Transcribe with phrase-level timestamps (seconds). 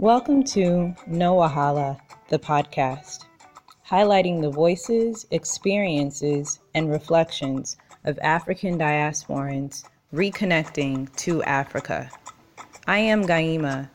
[0.00, 1.98] Welcome to No Wahala,
[2.28, 3.24] the podcast,
[3.84, 9.82] highlighting the voices, experiences, and reflections of African diasporans
[10.14, 12.08] reconnecting to Africa.
[12.86, 13.90] I am Gaima,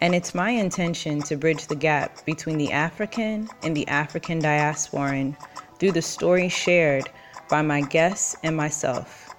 [0.00, 5.36] and it's my intention to bridge the gap between the African and the African diasporan
[5.78, 7.08] through the stories shared
[7.48, 9.32] by my guests and myself.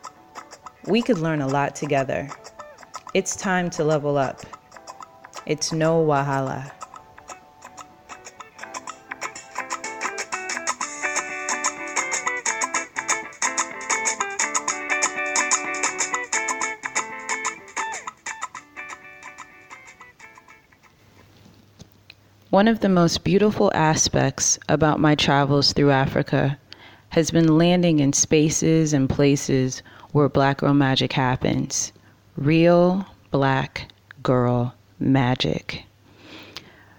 [0.87, 2.29] We could learn a lot together.
[3.13, 4.45] It's time to level up.
[5.45, 6.71] It's no wahala.
[22.49, 26.57] One of the most beautiful aspects about my travels through Africa
[27.09, 31.91] has been landing in spaces and places where Black Girl Magic happens.
[32.35, 33.91] Real Black
[34.23, 35.83] Girl Magic.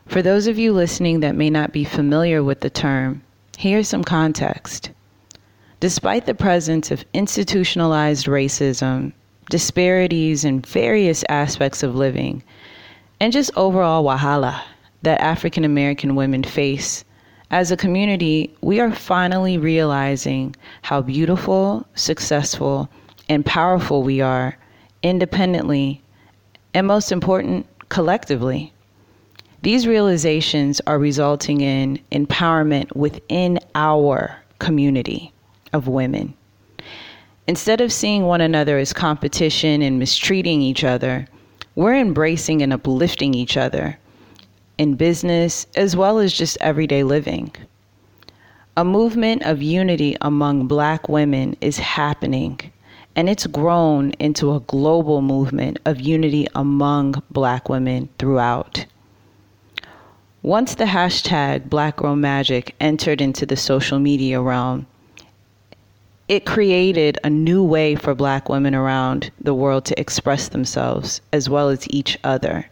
[0.06, 3.22] For those of you listening that may not be familiar with the term,
[3.56, 4.90] here's some context.
[5.80, 9.12] Despite the presence of institutionalized racism,
[9.50, 12.42] disparities in various aspects of living,
[13.20, 14.62] and just overall wahala
[15.02, 17.04] that African American women face,
[17.50, 22.88] as a community, we are finally realizing how beautiful, successful,
[23.28, 24.56] and powerful we are
[25.02, 26.02] independently,
[26.74, 28.72] and most important, collectively.
[29.62, 35.32] These realizations are resulting in empowerment within our community
[35.72, 36.34] of women.
[37.46, 41.26] Instead of seeing one another as competition and mistreating each other,
[41.74, 43.98] we're embracing and uplifting each other
[44.78, 47.52] in business as well as just everyday living.
[48.76, 52.60] A movement of unity among black women is happening,
[53.16, 58.84] and it's grown into a global movement of unity among black women throughout.
[60.42, 64.86] Once the hashtag Black Girl Magic entered into the social media realm,
[66.28, 71.48] it created a new way for black women around the world to express themselves as
[71.48, 72.68] well as each other.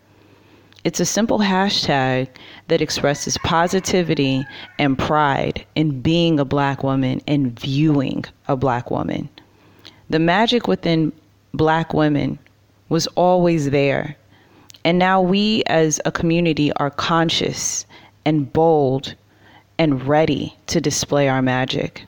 [0.85, 2.29] It's a simple hashtag
[2.69, 4.45] that expresses positivity
[4.79, 9.31] and pride in being a black woman and viewing a black woman.
[10.11, 11.13] The magic within
[11.53, 12.39] black women
[12.89, 14.17] was always there.
[14.85, 17.87] And now we as a community are conscious
[18.25, 19.15] and bold
[19.79, 22.05] and ready to display our magic.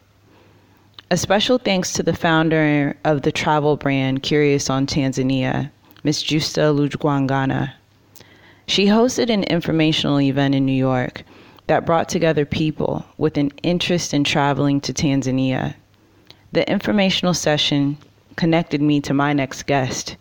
[1.11, 5.71] A special thanks to the founder of the travel brand Curious on Tanzania,
[6.05, 6.23] Ms.
[6.23, 7.73] Justa Lujwangana.
[8.67, 11.23] She hosted an informational event in New York
[11.69, 15.75] that brought together people with an interest in traveling to Tanzania.
[16.53, 17.99] The informational session
[18.37, 20.17] connected me to my next guest,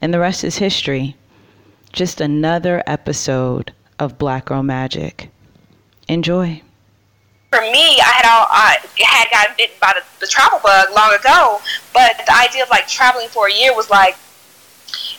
[0.00, 1.16] and the rest is history.
[1.92, 5.30] Just another episode of Black Girl Magic.
[6.08, 6.62] Enjoy.
[7.50, 11.12] For me, I had all I had gotten bitten by the, the travel bug long
[11.12, 11.60] ago,
[11.92, 14.16] but the idea of like traveling for a year was like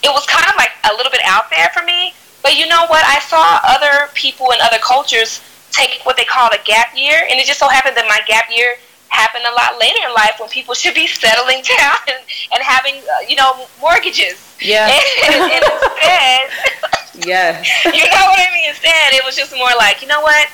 [0.03, 2.85] it was kind of like a little bit out there for me but you know
[2.87, 3.05] what?
[3.05, 7.39] I saw other people in other cultures take what they call a gap year, and
[7.39, 8.75] it just so happened that my gap year
[9.11, 12.23] happened a lot later in life when people should be settling down and,
[12.55, 14.39] and having, uh, you know, mortgages.
[14.59, 14.87] Yeah.
[14.87, 15.03] And,
[15.35, 15.63] and, and
[17.13, 17.67] instead, yes.
[17.85, 18.69] you know what I mean?
[18.69, 20.47] Instead, it was just more like, you know what?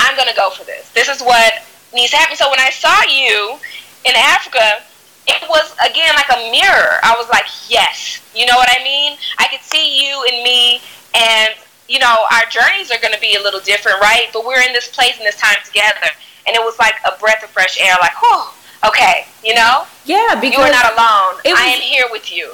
[0.00, 0.90] I'm going to go for this.
[0.90, 2.36] This is what needs to happen.
[2.36, 3.58] So when I saw you
[4.04, 4.82] in Africa,
[5.26, 6.98] it was again like a mirror.
[7.02, 8.24] I was like, yes.
[8.34, 9.18] You know what I mean?
[9.38, 10.80] I could see you and me
[11.14, 11.54] and
[11.88, 14.72] you know our journeys are going to be a little different right but we're in
[14.72, 16.06] this place and this time together
[16.48, 18.54] and it was like a breath of fresh air like oh
[18.84, 19.84] okay you know?
[20.04, 21.40] Yeah because you are not alone.
[21.44, 22.50] was, i am here with you.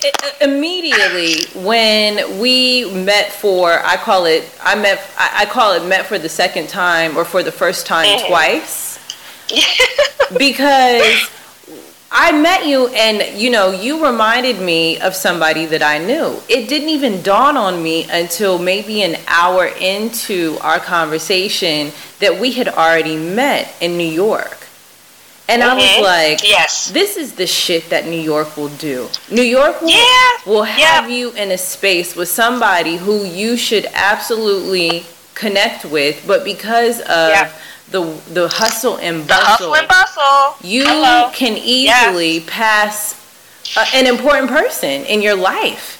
[0.00, 5.84] It, immediately when we met for i call it i met I, I, call it
[5.88, 8.28] met for the second time or for the first time mm-hmm.
[8.28, 8.98] twice.
[10.38, 11.30] Because
[12.10, 16.40] I met you and you know, you reminded me of somebody that I knew.
[16.48, 22.52] It didn't even dawn on me until maybe an hour into our conversation that we
[22.52, 24.66] had already met in New York.
[25.50, 25.70] And mm-hmm.
[25.70, 26.02] I was mm-hmm.
[26.02, 26.90] like, yes.
[26.90, 29.08] this is the shit that New York will do.
[29.30, 30.30] New York will, yeah.
[30.46, 36.44] will have you in a space with somebody who you should absolutely connect with, but
[36.44, 37.30] because of
[37.90, 38.02] the
[38.32, 40.68] the hustle and bustle, the hustle and bustle.
[40.68, 41.30] you Hello.
[41.32, 42.44] can easily yes.
[42.46, 45.96] pass uh, an important person in your life.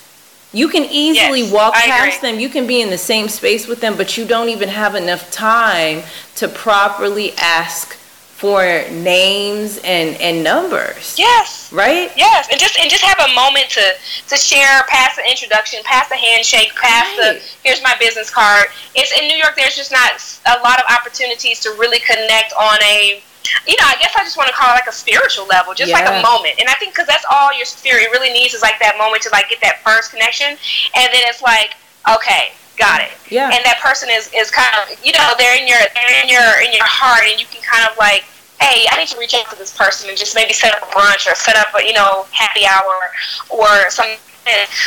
[0.52, 2.30] You can easily yes, walk I past agree.
[2.30, 2.40] them.
[2.40, 5.30] You can be in the same space with them, but you don't even have enough
[5.30, 6.02] time
[6.36, 7.97] to properly ask
[8.38, 8.62] for
[8.94, 11.18] names and and numbers.
[11.18, 11.72] Yes.
[11.72, 12.12] Right.
[12.16, 13.82] Yes, and just and just have a moment to
[14.28, 17.34] to share, pass the introduction, pass the handshake, pass right.
[17.34, 18.66] the here's my business card.
[18.94, 19.54] It's in New York.
[19.56, 23.20] There's just not a lot of opportunities to really connect on a
[23.66, 25.90] you know, I guess I just want to call it like a spiritual level, just
[25.90, 25.98] yeah.
[25.98, 26.60] like a moment.
[26.60, 29.30] And I think because that's all your spirit really needs is like that moment to
[29.32, 30.48] like get that first connection,
[30.94, 31.74] and then it's like,
[32.06, 33.10] okay, got it.
[33.28, 33.50] Yeah.
[33.50, 36.48] And that person is is kind of you know they're in your they're in your
[36.62, 38.24] in your heart, and you can kind of like.
[38.58, 40.90] Hey, I need to reach out to this person and just maybe set up a
[40.90, 43.14] brunch or set up a you know happy hour
[43.54, 44.18] or something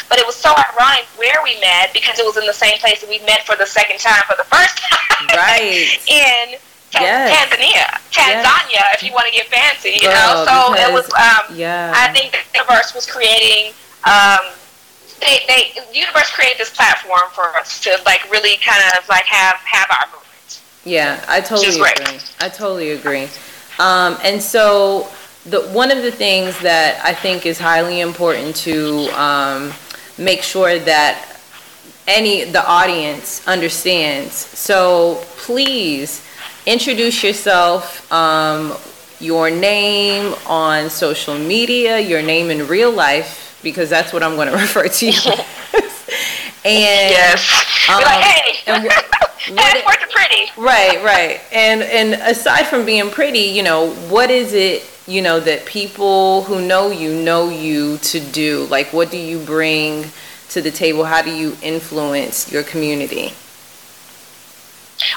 [0.09, 3.01] but it was so ironic where we met because it was in the same place
[3.01, 5.37] that we met for the second time for the first time.
[5.37, 5.97] Right.
[6.09, 6.57] in
[6.93, 7.29] yes.
[7.29, 8.95] Tanzania, Tanzania, yes.
[8.95, 10.45] if you want to get fancy, you Girl, know.
[10.45, 11.05] So it was.
[11.13, 11.93] Um, yeah.
[11.95, 13.73] I think the universe was creating.
[14.03, 14.41] Um,
[15.21, 19.25] they, they, the universe created this platform for us to like really kind of like
[19.25, 20.61] have have our movement.
[20.83, 22.19] Yeah, I totally agree.
[22.39, 23.27] I totally agree.
[23.79, 25.07] Um, and so
[25.45, 29.73] the one of the things that I think is highly important to um,
[30.17, 31.39] make sure that
[32.07, 34.33] any the audience understands.
[34.33, 36.25] So please
[36.65, 38.75] introduce yourself, um,
[39.19, 44.47] your name on social media, your name in real life, because that's what I'm going
[44.51, 45.11] to refer to you.
[46.65, 49.05] and yes, um, like, hey, and what,
[49.85, 50.51] what it, pretty.
[50.57, 51.41] Right, right.
[51.51, 54.87] And and aside from being pretty, you know, what is it?
[55.07, 58.67] You know that people who know you know you to do.
[58.69, 60.05] Like, what do you bring
[60.49, 61.05] to the table?
[61.05, 63.33] How do you influence your community?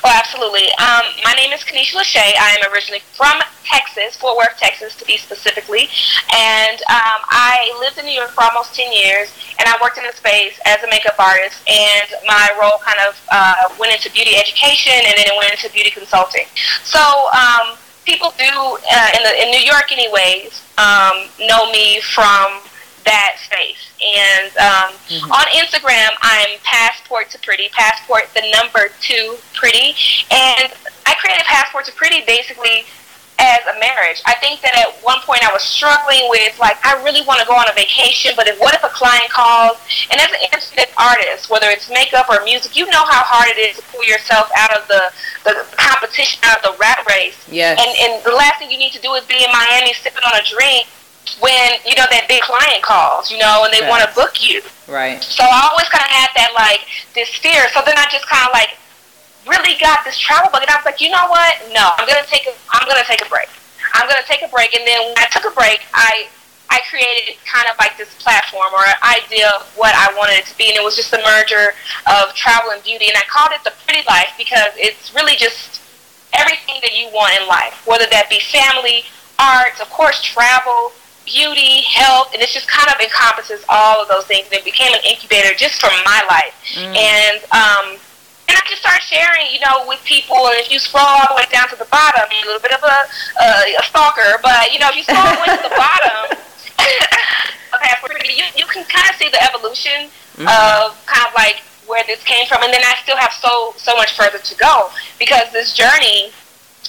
[0.05, 0.69] Oh, absolutely.
[0.81, 2.33] Um, my name is Kanisha Lachey.
[2.39, 5.89] I am originally from Texas, Fort Worth, Texas, to be specifically.
[6.33, 10.05] And um, I lived in New York for almost 10 years, and I worked in
[10.05, 11.61] the space as a makeup artist.
[11.69, 15.73] And my role kind of uh, went into beauty education, and then it went into
[15.73, 16.47] beauty consulting.
[16.85, 17.01] So
[17.33, 22.61] um, people do, uh, in, the, in New York anyways, um, know me from
[23.05, 23.93] that space.
[24.01, 25.33] And um, mm-hmm.
[25.33, 29.95] on Instagram, I'm Passport to Pretty, Passport the number two Pretty.
[30.31, 30.73] And
[31.07, 32.85] I created Passport to Pretty basically
[33.39, 34.23] as a marriage.
[34.27, 37.47] I think that at one point I was struggling with like I really want to
[37.47, 39.79] go on a vacation, but if, what if a client calls?
[40.11, 43.59] And as an independent artist, whether it's makeup or music, you know how hard it
[43.59, 45.11] is to pull yourself out of the,
[45.43, 47.37] the competition, out of the rat race.
[47.51, 47.79] Yes.
[47.83, 50.39] And and the last thing you need to do is be in Miami sipping on
[50.39, 50.87] a drink
[51.41, 54.63] when you know that big client calls, you know, and they want to book you.
[54.87, 55.23] Right.
[55.23, 56.85] So I always kind of had that like
[57.15, 57.69] this fear.
[57.73, 58.77] So then I just kind of like
[59.49, 61.61] really got this travel bug, and I was like, you know what?
[61.73, 63.49] No, I'm gonna take a I'm gonna take a break.
[63.95, 66.29] I'm gonna take a break, and then when I took a break, I
[66.71, 70.47] I created kind of like this platform or an idea of what I wanted it
[70.51, 71.77] to be, and it was just a merger
[72.09, 75.81] of travel and beauty, and I called it the Pretty Life because it's really just
[76.35, 79.05] everything that you want in life, whether that be family,
[79.39, 80.93] arts, of course, travel,
[81.25, 84.47] beauty, health, and it just kind of encompasses all of those things.
[84.47, 86.55] And it became an incubator just for my life.
[86.77, 86.95] Mm.
[86.97, 87.87] And um,
[88.49, 90.37] and I just started sharing, you know, with people.
[90.53, 92.77] And if you scroll all the way down to the bottom, you're a little bit
[92.77, 92.99] of a,
[93.41, 96.37] uh, a stalker, but you know, if you scroll all the way to the bottom,
[97.75, 97.93] okay,
[98.37, 100.49] you you can kind of see the evolution mm-hmm.
[100.49, 103.97] of kind of like where this came from, and then I still have so so
[103.97, 106.33] much further to go because this journey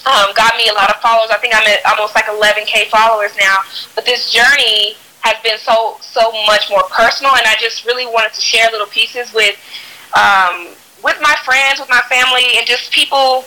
[0.06, 1.31] um, got me a lot of followers.
[1.31, 3.66] I think I'm at almost like 11k followers now.
[3.95, 8.33] But this journey has been so so much more personal, and I just really wanted
[8.33, 9.57] to share little pieces with
[10.14, 13.45] um, with my friends, with my family, and just people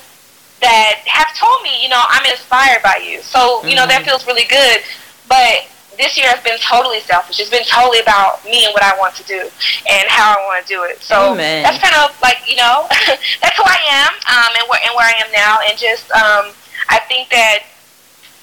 [0.60, 3.22] that have told me, you know, I'm inspired by you.
[3.22, 4.10] So you know that mm-hmm.
[4.10, 4.82] feels really good.
[5.28, 7.42] But this year has been totally selfish.
[7.42, 10.64] It's been totally about me and what I want to do and how I want
[10.64, 11.02] to do it.
[11.02, 11.62] So Amen.
[11.62, 12.86] that's kind of like you know,
[13.42, 15.58] that's who I am um, and where and where I am now.
[15.66, 16.54] And just um,
[16.88, 17.66] I think that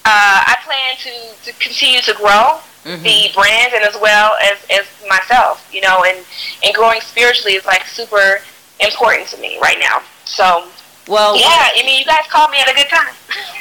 [0.04, 1.16] uh, I plan to
[1.48, 3.02] to continue to grow mm-hmm.
[3.02, 5.64] the brand and as well as as myself.
[5.72, 6.20] You know, and
[6.64, 8.44] and growing spiritually is like super
[8.84, 10.04] important to me right now.
[10.26, 10.68] So
[11.08, 13.14] well, yeah, I mean, you guys called me at a good time.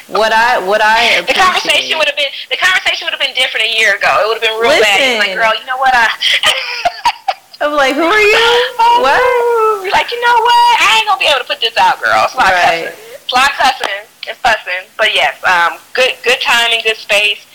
[0.09, 3.65] What I what I the conversation would have been the conversation would have been different
[3.65, 4.09] a year ago.
[4.21, 4.85] It would have been real Listen.
[4.85, 5.19] bad.
[5.21, 5.93] Like, girl, you know what?
[5.93, 6.09] I
[7.61, 8.45] I'm like, who are you?
[8.77, 9.93] Oh, what?
[9.93, 10.71] Like, you know what?
[10.81, 12.25] I ain't gonna be able to put this out, girl.
[12.25, 12.91] It's a lot right.
[12.91, 12.99] cussing.
[13.15, 13.97] It's a lot cussing
[14.27, 14.83] and fussing.
[14.97, 17.45] But yes, um, good good timing, good space,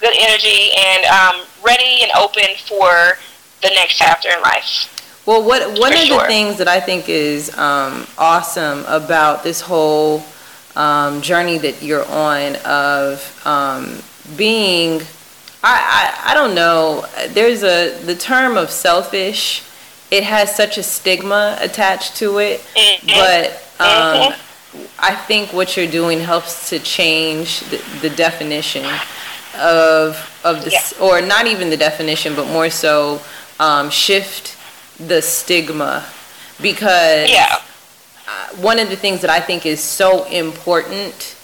[0.00, 3.18] good energy, and um, ready and open for
[3.62, 4.97] the next chapter in life.
[5.28, 6.20] Well, what one For of sure.
[6.22, 10.24] the things that I think is um, awesome about this whole
[10.74, 13.98] um, journey that you're on of um,
[14.38, 15.02] being,
[15.62, 17.04] I, I I don't know.
[17.28, 19.64] There's a the term of selfish.
[20.10, 23.08] It has such a stigma attached to it, mm-hmm.
[23.08, 23.50] but
[23.84, 24.86] um, mm-hmm.
[24.98, 28.86] I think what you're doing helps to change the, the definition
[29.58, 31.06] of of this, yeah.
[31.06, 33.20] or not even the definition, but more so
[33.60, 34.54] um, shift
[34.98, 36.04] the stigma
[36.60, 37.56] because yeah.
[38.26, 41.36] uh, one of the things that I think is so important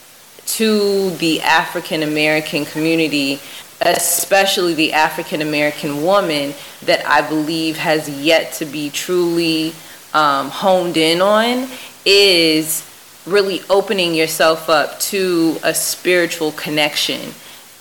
[0.46, 3.40] to the African American community,
[3.80, 9.73] especially the African American woman, that I believe has yet to be truly
[10.12, 11.68] um, honed in on
[12.04, 12.88] is
[13.26, 17.32] really opening yourself up to a spiritual connection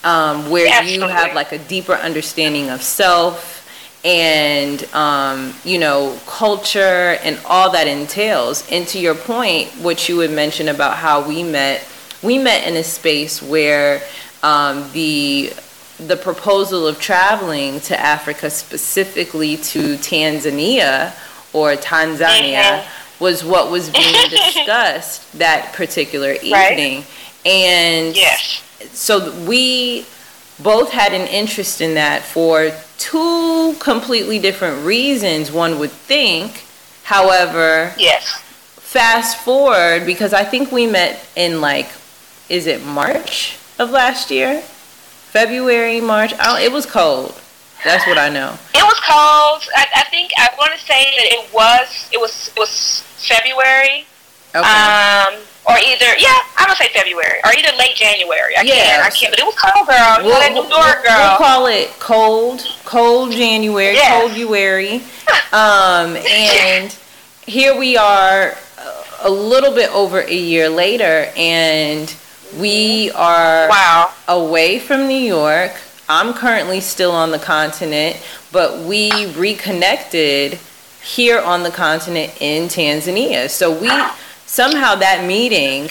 [0.03, 1.08] um, where Absolutely.
[1.08, 3.62] you have like a deeper understanding of self
[4.04, 10.18] and um, you know culture and all that entails and to your point what you
[10.18, 11.88] would mention about how we met
[12.22, 14.02] we met in a space where
[14.44, 15.54] um, the
[15.98, 21.14] the proposal of traveling to Africa specifically to Tanzania
[21.54, 23.24] or Tanzania mm-hmm.
[23.24, 26.52] was what was being discussed that particular evening
[26.98, 27.08] right.
[27.46, 28.64] and yes.
[28.92, 30.06] so we
[30.62, 32.72] both had an interest in that for
[33.04, 36.64] two completely different reasons, one would think.
[37.04, 38.40] However, yes.
[38.80, 41.90] Fast forward because I think we met in like,
[42.48, 44.62] is it March of last year?
[44.62, 46.34] February, March.
[46.40, 47.36] Oh, it was cold.
[47.84, 48.58] That's what I know.
[48.74, 49.68] It was cold.
[49.76, 52.10] I, I think I want to say that it was.
[52.14, 52.52] It was.
[52.56, 54.06] It was February.
[54.56, 54.60] Okay.
[54.60, 58.58] Um, or either yeah, I'm gonna say February or either late January.
[58.58, 59.32] I can't, I can't.
[59.32, 60.17] But it was cold, girl.
[60.20, 61.17] You we'll, know New York, girl.
[61.17, 64.22] We'll call it cold, cold January, yes.
[64.22, 64.96] cold January.
[65.51, 66.96] um, and
[67.46, 68.55] here we are,
[69.22, 72.13] a little bit over a year later, and
[72.60, 74.13] we are wow.
[74.27, 75.72] away from New York.
[76.10, 80.60] I'm currently still on the continent, but we reconnected
[81.01, 83.50] here on the continent in Tanzania.
[83.50, 83.89] So we
[84.46, 85.90] somehow that meeting,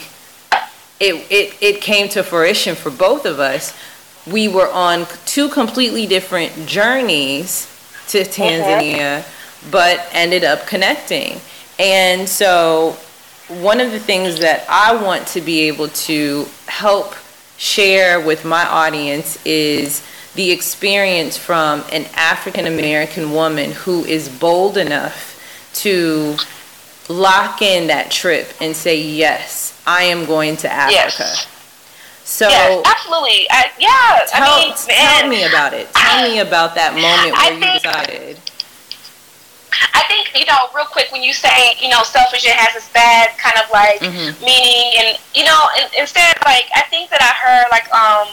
[1.00, 3.76] it, it, it came to fruition for both of us.
[4.26, 7.66] We were on two completely different journeys
[8.08, 9.24] to Tanzania,
[9.70, 11.40] but ended up connecting.
[11.78, 12.96] And so,
[13.48, 17.14] one of the things that I want to be able to help
[17.56, 24.76] share with my audience is the experience from an African American woman who is bold
[24.76, 25.38] enough
[25.74, 26.36] to
[27.12, 31.24] lock in that trip and say, yes, I am going to Africa.
[31.24, 31.48] Yes.
[32.24, 33.46] So yes, absolutely.
[33.50, 34.24] I, yeah.
[34.28, 35.92] Tell, I mean, tell me about it.
[35.92, 38.38] Tell me about that moment where think, you decided.
[39.92, 42.88] I think you know, real quick, when you say you know, selfish, it has this
[42.94, 44.38] bad kind of like mm-hmm.
[44.38, 45.60] meaning, and you know,
[45.98, 48.30] instead, like I think that I heard like um,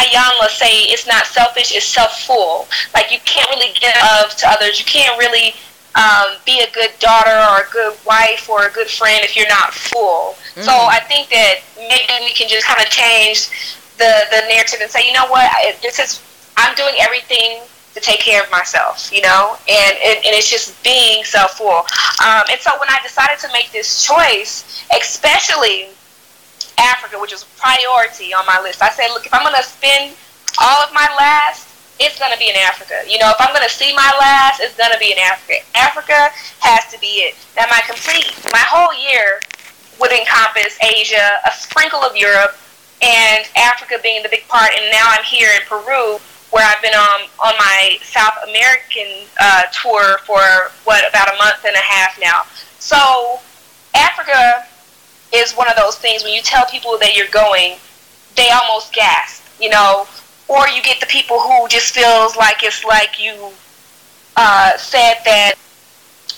[0.00, 2.66] Iyanla say it's not selfish, it's self-full.
[2.94, 4.80] Like you can't really give of to others.
[4.80, 5.54] You can't really
[5.94, 9.48] um, be a good daughter or a good wife or a good friend if you're
[9.48, 10.34] not full.
[10.56, 10.62] Mm-hmm.
[10.62, 13.50] So I think that maybe we can just kind of change
[13.98, 16.20] the the narrative and say, you know what, I, this is
[16.56, 17.60] I'm doing everything
[17.94, 21.84] to take care of myself, you know, and and, and it's just being self full.
[22.24, 25.88] Um, and so when I decided to make this choice, especially
[26.78, 29.62] Africa, which was a priority on my list, I said, look, if I'm going to
[29.62, 30.16] spend
[30.60, 33.02] all of my last it's to be in Africa.
[33.06, 35.54] You know, if I'm to see my last, it's to be in Africa.
[35.74, 36.30] Africa
[36.60, 37.34] has to be it.
[37.56, 39.40] Now, my complete, my whole year
[40.00, 42.56] would encompass Asia, a sprinkle of Europe,
[43.02, 44.70] and Africa being the big part.
[44.74, 46.18] And now I'm here in Peru,
[46.50, 51.64] where I've been on on my South American uh, tour for what about a month
[51.66, 52.42] and a half now.
[52.78, 53.40] So
[53.94, 54.66] Africa
[55.32, 57.76] is one of those things when you tell people that you're going,
[58.36, 59.42] they almost gasp.
[59.60, 60.06] You know,
[60.52, 63.50] or you get the people who just feels like it's like you
[64.36, 65.54] uh, said that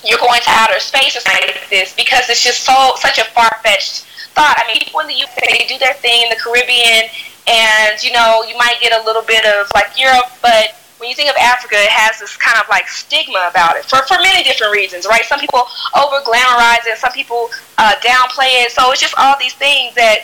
[0.03, 3.25] you're going to outer space or something like this because it's just so such a
[3.35, 4.05] far fetched
[4.35, 4.55] thought.
[4.59, 7.09] I mean, people in the UK they do their thing in the Caribbean,
[7.47, 11.15] and you know you might get a little bit of like Europe, but when you
[11.15, 14.43] think of Africa, it has this kind of like stigma about it for, for many
[14.43, 15.25] different reasons, right?
[15.25, 18.71] Some people over glamorize it, some people uh, downplay it.
[18.71, 20.23] So it's just all these things that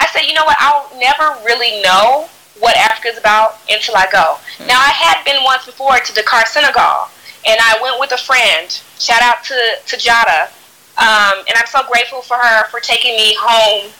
[0.00, 2.28] I say, you know what, I'll never really know
[2.60, 4.38] what Africa is about until I go.
[4.38, 4.66] Mm-hmm.
[4.66, 7.08] Now, I had been once before to Dakar, Senegal,
[7.46, 8.70] and I went with a friend.
[8.98, 10.50] Shout out to, to Jada.
[10.96, 13.90] Um, and I'm so grateful for her for taking me home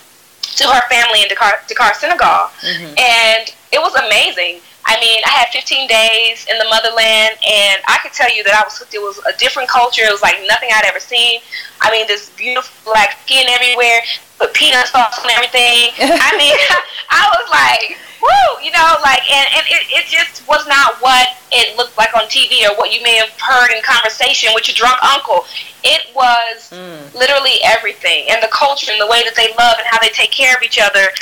[0.43, 2.51] to her family in Dakar, Dakar Senegal.
[2.63, 2.95] Mm-hmm.
[2.97, 4.61] And it was amazing.
[4.87, 8.53] I mean, I had 15 days in the motherland, and I could tell you that
[8.53, 8.93] I was hooked.
[8.93, 10.05] It was a different culture.
[10.05, 11.41] It was like nothing I'd ever seen.
[11.81, 14.05] I mean, this beautiful black skin everywhere,
[14.39, 15.97] put peanut sauce on everything.
[15.99, 16.53] I mean,
[17.11, 21.29] I was like, woo, you know, like, and, and it, it just was not what
[21.53, 24.75] it looked like on TV or what you may have heard in conversation with your
[24.75, 25.45] drunk uncle.
[25.85, 27.05] It was mm.
[27.13, 30.33] literally everything, and the culture and the way that they love and how they take
[30.33, 31.13] care of each other.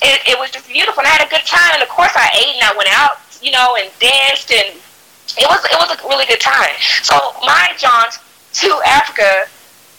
[0.00, 1.72] It, it was just beautiful, and I had a good time.
[1.76, 4.76] And of course, I ate and I went out, you know, and danced, and
[5.36, 6.76] it was it was a really good time.
[7.04, 9.48] So my jaunt to Africa,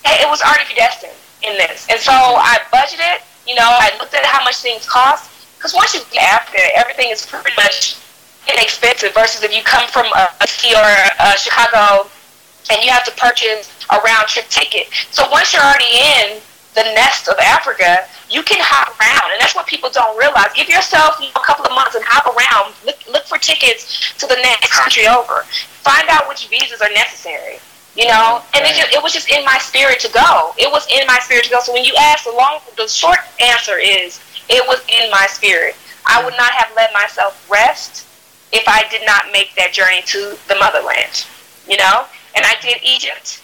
[0.06, 3.26] it was already predestined in this, and so I budgeted.
[3.50, 5.31] You know, I looked at how much things cost
[5.62, 8.02] because once you get Africa, everything is pretty much
[8.50, 12.10] inexpensive versus if you come from a, city or a Chicago
[12.74, 14.90] and you have to purchase a round trip ticket.
[15.14, 15.86] So once you're already
[16.18, 16.42] in
[16.74, 20.50] the nest of Africa, you can hop around, and that's what people don't realize.
[20.56, 22.74] Give yourself you know, a couple of months and hop around.
[22.82, 25.46] Look, look for tickets to the next country over.
[25.86, 27.62] Find out which visas are necessary.
[27.94, 30.56] You know, and it, just, it was just in my spirit to go.
[30.58, 31.60] It was in my spirit to go.
[31.60, 34.18] So when you ask, the long, the short answer is
[34.52, 35.76] it was in my spirit.
[36.06, 38.08] I would not have let myself rest
[38.52, 41.26] if I did not make that journey to the motherland.
[41.68, 42.06] You know,
[42.36, 43.42] and I did Egypt.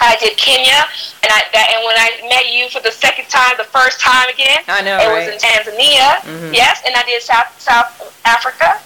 [0.00, 0.88] I did Kenya,
[1.20, 4.28] and I that, and when I met you for the second time, the first time
[4.32, 5.18] again, I know, it right?
[5.20, 6.24] was in Tanzania.
[6.24, 6.54] Mm-hmm.
[6.54, 7.92] Yes, and I did South South
[8.24, 8.80] Africa,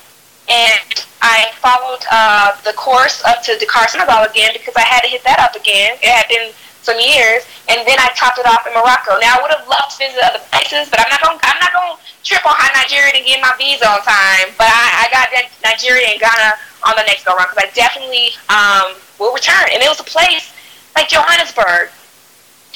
[0.48, 5.08] and I followed uh, the course up to Dakar, Senegal again because I had to
[5.08, 5.96] hit that up again.
[6.02, 6.50] It had been
[6.84, 9.16] some years, and then I topped it off in Morocco.
[9.16, 11.40] Now I would have loved to visit other places, but I'm not going.
[11.40, 14.52] I'm not going to trip on how Nigeria to get my visa on time.
[14.60, 17.72] But I, I got that Nigeria and Ghana on the next go round because I
[17.72, 19.72] definitely um, will return.
[19.72, 20.52] And it was a place
[20.92, 21.88] like Johannesburg.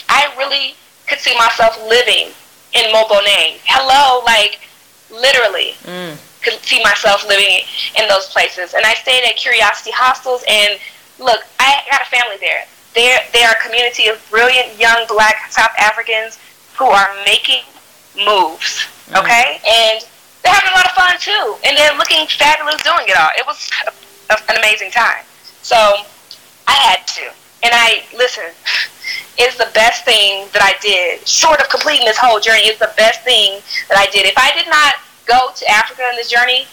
[0.09, 0.73] I really
[1.05, 2.33] could see myself living
[2.73, 3.61] in Maboneng.
[3.69, 4.65] Hello, like
[5.13, 5.77] literally.
[5.85, 6.17] Mm.
[6.41, 7.61] Could see myself living
[8.01, 8.73] in those places.
[8.73, 10.81] And I stayed at Curiosity Hostels and
[11.19, 12.65] look, I got a family there
[12.99, 16.39] they're, they are a community of brilliant young black South Africans
[16.77, 17.63] who are making
[18.19, 19.23] moves, mm-hmm.
[19.23, 19.63] okay?
[19.63, 20.03] And
[20.43, 21.57] they're having a lot of fun too.
[21.65, 23.31] And they're looking fabulous doing it all.
[23.39, 25.23] It was a, a, an amazing time.
[25.63, 25.77] So
[26.67, 27.31] I had to.
[27.63, 28.51] And I, listen,
[29.39, 31.27] it's the best thing that I did.
[31.27, 34.27] Short of completing this whole journey, it's the best thing that I did.
[34.27, 34.95] If I did not
[35.27, 36.67] go to Africa on this journey,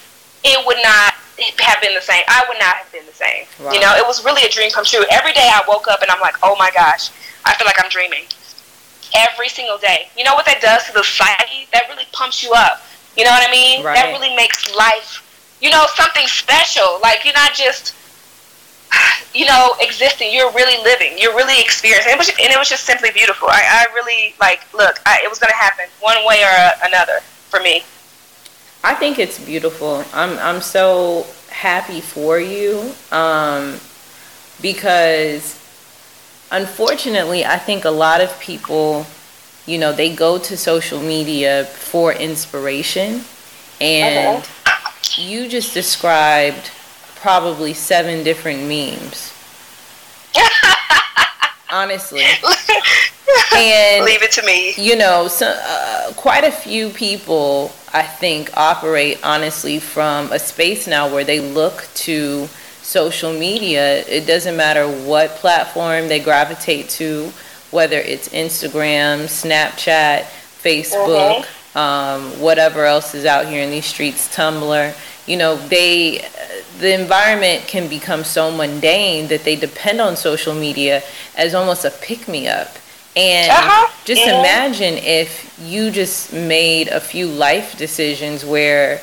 [0.43, 2.23] it would not have been the same.
[2.27, 3.45] I would not have been the same.
[3.59, 3.71] Wow.
[3.71, 5.03] You know, it was really a dream come true.
[5.11, 7.11] Every day I woke up and I'm like, oh my gosh,
[7.45, 8.23] I feel like I'm dreaming.
[9.15, 10.09] Every single day.
[10.17, 11.67] You know what that does to the society?
[11.71, 12.81] That really pumps you up.
[13.15, 13.83] You know what I mean?
[13.83, 13.95] Right.
[13.95, 15.23] That really makes life,
[15.61, 16.99] you know, something special.
[17.01, 17.95] Like you're not just,
[19.33, 20.33] you know, existing.
[20.33, 21.15] You're really living.
[21.17, 22.11] You're really experiencing.
[22.11, 23.47] It was, and it was just simply beautiful.
[23.47, 24.67] I, I really like.
[24.73, 27.83] Look, I, it was going to happen one way or uh, another for me.
[28.85, 30.05] I think it's beautiful.
[30.13, 33.79] I'm I'm so happy for you um,
[34.61, 35.59] because
[36.51, 39.07] unfortunately, I think a lot of people,
[39.65, 43.23] you know, they go to social media for inspiration,
[43.81, 44.91] and uh-huh.
[45.17, 46.69] you just described
[47.15, 49.33] probably seven different memes.
[51.71, 52.21] Honestly.
[53.55, 54.73] and leave it to me.
[54.77, 60.87] You know, so, uh, quite a few people, I think, operate honestly from a space
[60.87, 62.47] now where they look to
[62.81, 64.05] social media.
[64.07, 67.31] It doesn't matter what platform they gravitate to,
[67.71, 70.21] whether it's Instagram, Snapchat,
[70.61, 71.77] Facebook, mm-hmm.
[71.77, 74.95] um, whatever else is out here in these streets, Tumblr.
[75.25, 76.27] You know, they
[76.79, 81.01] the environment can become so mundane that they depend on social media
[81.35, 82.77] as almost a pick me up
[83.15, 83.91] and uh-huh.
[84.03, 84.39] just mm-hmm.
[84.39, 89.01] imagine if you just made a few life decisions where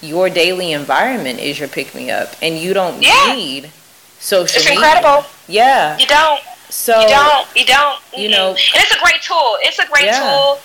[0.00, 3.34] your daily environment is your pick me up and you don't yeah.
[3.34, 3.70] need
[4.18, 4.60] social media.
[4.60, 4.72] it's media.
[4.72, 5.28] incredible.
[5.46, 5.98] Yeah.
[5.98, 6.40] You don't.
[6.70, 7.56] So you don't.
[7.56, 8.00] You don't.
[8.16, 9.58] You know, and it's a great tool.
[9.60, 10.20] It's a great yeah.
[10.20, 10.60] tool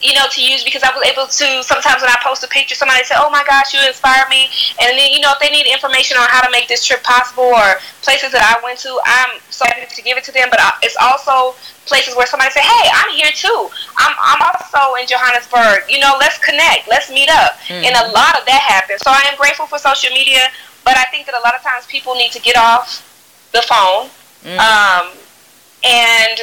[0.00, 2.74] you know, to use because I was able to sometimes when I post a picture,
[2.74, 4.48] somebody say, "Oh my gosh, you inspired me,"
[4.80, 7.52] and then you know, if they need information on how to make this trip possible
[7.52, 10.48] or places that I went to, I'm so happy to give it to them.
[10.50, 13.68] But it's also places where somebody say, "Hey, I'm here too.
[13.98, 15.84] I'm I'm also in Johannesburg.
[15.88, 17.84] You know, let's connect, let's meet up." Mm-hmm.
[17.84, 19.02] And a lot of that happens.
[19.04, 20.48] So I am grateful for social media,
[20.84, 23.04] but I think that a lot of times people need to get off
[23.52, 24.08] the phone
[24.44, 24.56] mm-hmm.
[24.56, 25.12] um,
[25.84, 26.40] and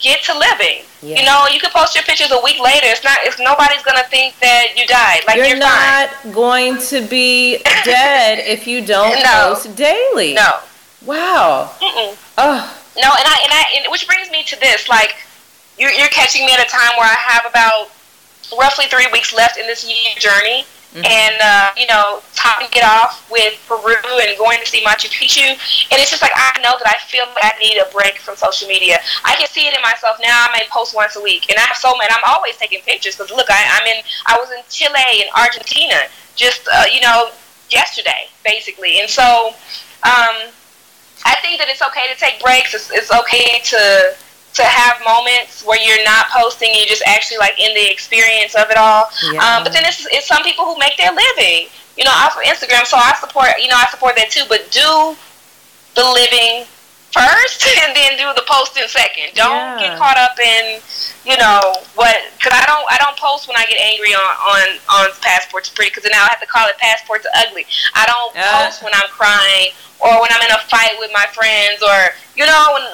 [0.00, 0.84] get to living.
[1.02, 1.20] Yeah.
[1.20, 2.86] You know, you can post your pictures a week later.
[2.86, 3.18] It's not.
[3.22, 5.20] If nobody's gonna think that you died.
[5.26, 6.32] Like you're, you're not fine.
[6.32, 9.54] going to be dead if you don't no.
[9.54, 10.34] post daily.
[10.34, 10.58] No.
[11.04, 11.70] Wow.
[11.80, 12.16] Mm-mm.
[12.38, 12.74] Oh.
[12.96, 14.88] No, and I and I and which brings me to this.
[14.88, 15.14] Like,
[15.78, 17.90] you're you're catching me at a time where I have about
[18.58, 21.04] roughly three weeks left in this year journey Mm-hmm.
[21.04, 25.44] and uh, you know, topping it off with Peru and going to see Machu Picchu.
[25.44, 28.36] And it's just like I know that I feel like I need a break from
[28.36, 28.96] social media.
[29.22, 30.48] I can see it in myself now.
[30.48, 32.08] I may post once a week, and I have so many.
[32.08, 34.00] I'm always taking pictures because look, I, I'm in.
[34.32, 37.36] I was in Chile and Argentina just uh, you know
[37.68, 39.00] yesterday, basically.
[39.00, 39.52] And so
[40.08, 40.48] um,
[41.28, 42.72] I think that it's okay to take breaks.
[42.72, 44.16] It's, it's okay to
[44.58, 48.70] to have moments where you're not posting, you're just actually like in the experience of
[48.70, 49.08] it all.
[49.22, 49.40] Yeah.
[49.40, 52.42] Um, but then it's, it's some people who make their living, you know, off of
[52.42, 52.84] Instagram.
[52.84, 54.44] So I support, you know, I support that too.
[54.48, 55.16] But do
[55.94, 56.66] the living
[57.12, 59.34] first and then do the posting second.
[59.34, 59.96] Don't yeah.
[59.96, 60.80] get caught up in,
[61.24, 64.66] you know, what because I don't I don't post when I get angry on on
[64.90, 67.66] on passports pretty because now I have to call it passports ugly.
[67.94, 71.82] I don't post when I'm crying or when I'm in a fight with my friends
[71.82, 72.84] or you know when,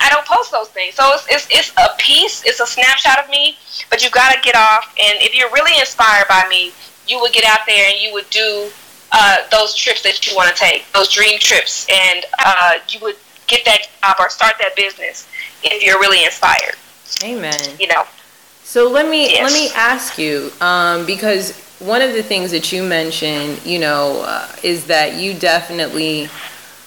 [0.00, 0.94] I don't post those things.
[0.94, 3.56] So it's, it's it's a piece, it's a snapshot of me,
[3.90, 6.72] but you got to get off and if you're really inspired by me,
[7.06, 8.70] you would get out there and you would do
[9.12, 13.16] uh, those trips that you want to take, those dream trips, and uh, you would
[13.52, 15.28] get that job or start that business
[15.62, 16.74] if you're really inspired.
[17.22, 17.60] Amen.
[17.78, 18.04] You know.
[18.64, 19.52] So let me yes.
[19.52, 24.24] let me ask you um, because one of the things that you mentioned, you know,
[24.26, 26.28] uh, is that you definitely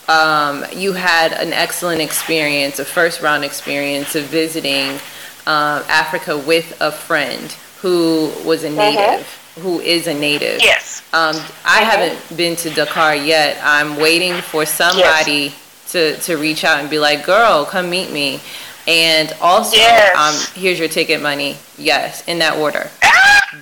[0.08, 5.00] um, you had an excellent experience, a first round experience of visiting
[5.46, 7.52] uh, Africa with a friend
[7.82, 8.78] who was a mm-hmm.
[8.78, 9.26] native.
[9.26, 10.62] Mm-hmm who is a native.
[10.62, 11.02] Yes.
[11.14, 11.84] Um, I mm-hmm.
[11.86, 13.58] haven't been to Dakar yet.
[13.64, 15.65] I'm waiting for somebody yes
[15.96, 18.42] to, to reach out and be like, girl, come meet me.
[18.88, 20.16] And also, yes.
[20.16, 21.58] um, here's your ticket money.
[21.78, 22.90] Yes, in that order.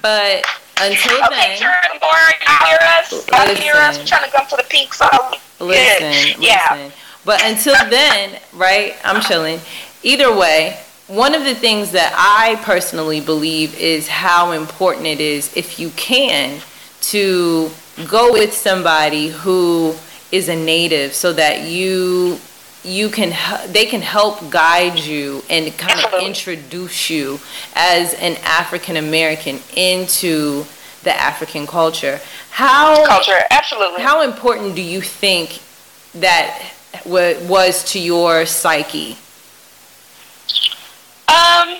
[0.01, 0.43] but
[0.81, 2.39] until okay, then, turn boring.
[2.65, 3.11] Hear us.
[3.11, 3.99] Listen, hear us.
[3.99, 5.09] We're trying to come to the pink zone.
[5.59, 6.67] Listen, yeah.
[6.71, 6.91] listen.
[7.23, 8.95] But until then, right?
[9.05, 9.59] I'm chilling.
[10.01, 15.55] Either way, one of the things that I personally believe is how important it is,
[15.55, 16.59] if you can,
[17.01, 17.69] to
[18.09, 19.95] go with somebody who
[20.33, 22.39] is a native so that you
[22.83, 23.29] you can
[23.71, 27.39] they can help guide you and kind of introduce you
[27.75, 30.65] as an African American into
[31.03, 32.19] the African culture.
[32.49, 34.01] How culture absolutely.
[34.01, 35.61] How important do you think
[36.15, 36.73] that
[37.05, 39.11] was to your psyche?
[41.29, 41.77] Um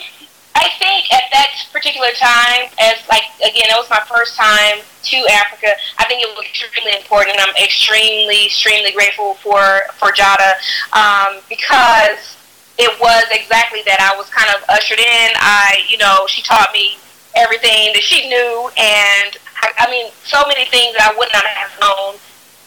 [0.55, 5.17] I think at that particular time, as like again, it was my first time to
[5.31, 5.75] Africa.
[5.97, 10.57] I think it was extremely important, and I'm extremely, extremely grateful for for Jada
[10.93, 12.37] um, because
[12.77, 14.01] it was exactly that.
[14.01, 15.29] I was kind of ushered in.
[15.37, 16.97] I, you know, she taught me
[17.35, 21.45] everything that she knew, and I, I mean, so many things that I would not
[21.45, 22.17] have known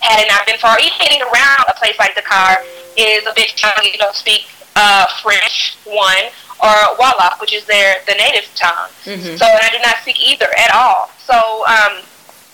[0.00, 0.76] had it not been for.
[0.78, 2.62] Even getting around a place like Dakar
[2.96, 3.92] is a bit challenging.
[3.92, 4.46] You don't speak
[4.76, 8.90] uh, French, one or Wolof, which is their the native tongue.
[9.04, 9.36] Mm-hmm.
[9.36, 11.10] So, and I did not speak either at all.
[11.18, 12.02] So, um,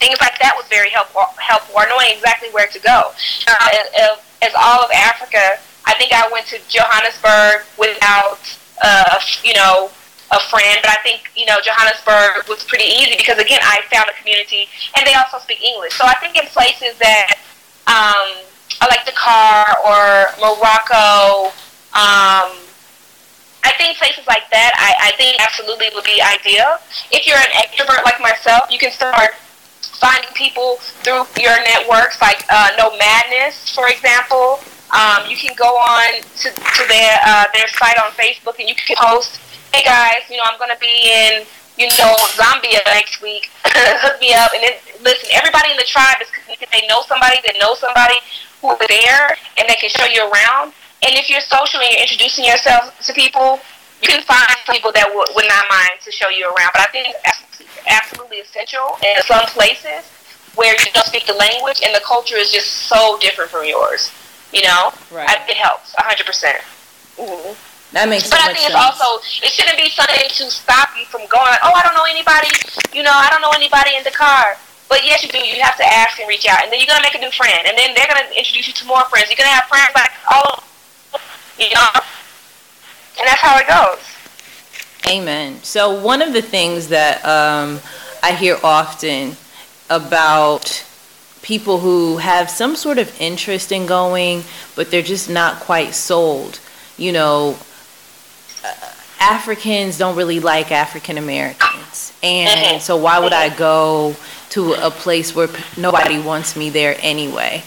[0.03, 3.13] things like that was very helpful, helpful, or knowing exactly where to go.
[3.47, 8.43] Uh, as, as all of Africa, I think I went to Johannesburg without,
[8.83, 9.91] uh, you know,
[10.33, 14.09] a friend, but I think you know Johannesburg was pretty easy because again I found
[14.09, 15.93] a community and they also speak English.
[15.95, 17.37] So I think in places that
[17.87, 18.41] um,
[18.81, 21.53] I like Dakar or Morocco,
[21.93, 22.57] um,
[23.65, 26.79] I think places like that, I, I think absolutely would be ideal.
[27.15, 29.39] If you're an extrovert like myself, you can start
[30.03, 34.59] finding people through your networks, like uh, Nomadness, for example.
[34.91, 38.75] Um, you can go on to, to their uh, their site on Facebook and you
[38.75, 39.41] can post,
[39.73, 41.47] "Hey guys, you know I'm going to be in
[41.79, 43.49] you know Zambia next week.
[43.65, 46.29] Hook me up." And then listen, everybody in the tribe is.
[46.73, 48.17] They know somebody that knows somebody
[48.61, 50.73] who there, and they can show you around.
[51.03, 53.59] And if you're social and you're introducing yourself to people,
[54.03, 56.71] you can find people that would, would not mind to show you around.
[56.75, 60.07] But I think it's absolutely essential in some places
[60.55, 64.11] where you don't speak the language and the culture is just so different from yours.
[64.53, 65.25] You know, right.
[65.27, 66.27] I, it helps 100.
[66.27, 66.61] percent
[67.17, 67.57] mm-hmm.
[67.97, 68.29] That makes.
[68.29, 68.37] Sense.
[68.37, 71.57] But I think it's also it shouldn't be something to stop you from going.
[71.65, 72.53] Oh, I don't know anybody.
[72.93, 74.61] You know, I don't know anybody in Dakar.
[74.93, 75.41] But yes, you do.
[75.41, 77.65] You have to ask and reach out, and then you're gonna make a new friend,
[77.65, 79.33] and then they're gonna introduce you to more friends.
[79.33, 80.65] You're gonna have friends like all
[81.59, 81.89] you know,
[83.19, 84.13] and that's how it goes.
[85.11, 85.59] Amen.
[85.63, 87.81] So one of the things that um,
[88.23, 89.37] I hear often
[89.91, 90.85] about
[91.43, 94.45] people who have some sort of interest in going,
[94.77, 96.61] but they're just not quite sold.
[96.97, 97.59] You know,
[98.65, 102.13] uh, Africans don't really like African Americans.
[102.23, 102.79] And mm-hmm.
[102.79, 104.15] so why would I go
[104.51, 107.65] to a place where nobody wants me there anyway?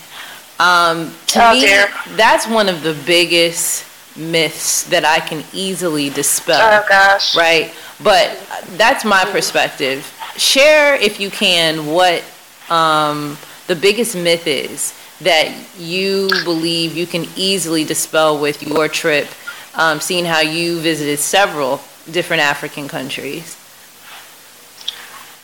[0.59, 1.87] Um, to oh, me, dear.
[2.15, 3.85] that's one of the biggest
[4.17, 6.59] myths that I can easily dispel.
[6.61, 7.35] Oh gosh.
[7.35, 7.73] Right?
[8.01, 8.37] But
[8.77, 10.11] that's my perspective.
[10.37, 12.23] Share, if you can, what
[12.69, 13.37] um,
[13.67, 19.27] the biggest myth is that you believe you can easily dispel with your trip,
[19.75, 23.57] um, seeing how you visited several different African countries.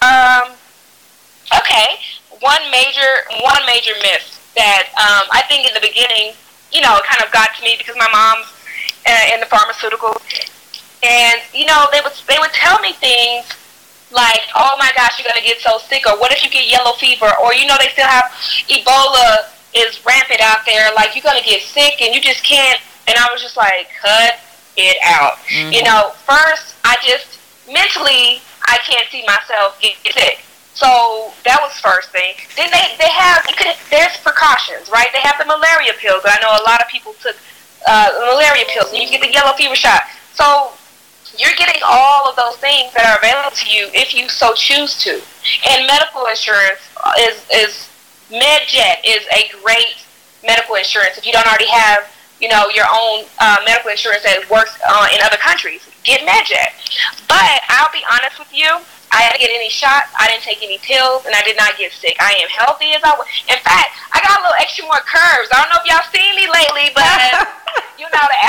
[0.02, 0.54] Um,
[1.56, 1.95] okay.
[2.39, 6.33] One major one major myth that um, I think in the beginning,
[6.71, 8.47] you know, it kind of got to me because my mom's
[9.07, 10.19] uh, in the pharmaceuticals,
[11.03, 13.47] and you know, they would they would tell me things
[14.11, 16.93] like, "Oh my gosh, you're gonna get so sick," or "What if you get yellow
[16.93, 18.31] fever?" or you know, they still have
[18.67, 20.91] Ebola is rampant out there.
[20.93, 22.79] Like you're gonna get sick and you just can't.
[23.07, 24.39] And I was just like, cut
[24.77, 25.37] it out.
[25.49, 25.73] Mm-hmm.
[25.73, 30.43] You know, first I just mentally I can't see myself get sick.
[30.73, 32.36] So that was first thing.
[32.55, 33.43] Then they they have
[33.91, 35.07] there's precautions, right?
[35.12, 36.23] They have the malaria pills.
[36.23, 37.36] I know a lot of people took
[37.88, 40.01] uh, malaria pills, and you get the yellow fever shot.
[40.34, 40.71] So
[41.38, 44.95] you're getting all of those things that are available to you if you so choose
[45.03, 45.21] to.
[45.67, 46.79] And medical insurance
[47.19, 47.91] is is
[48.31, 50.07] MedJet is a great
[50.43, 51.17] medical insurance.
[51.17, 52.07] If you don't already have,
[52.39, 56.71] you know, your own uh, medical insurance that works uh, in other countries, get MedJet.
[57.27, 58.79] But I'll be honest with you,
[59.12, 60.08] I didn't get any shots.
[60.15, 62.15] I didn't take any pills, and I did not get sick.
[62.24, 63.28] I am healthy as I was.
[63.52, 65.52] In fact, I got a little extra more curves.
[65.52, 67.04] I don't know if y'all seen me lately, but
[68.00, 68.39] you know the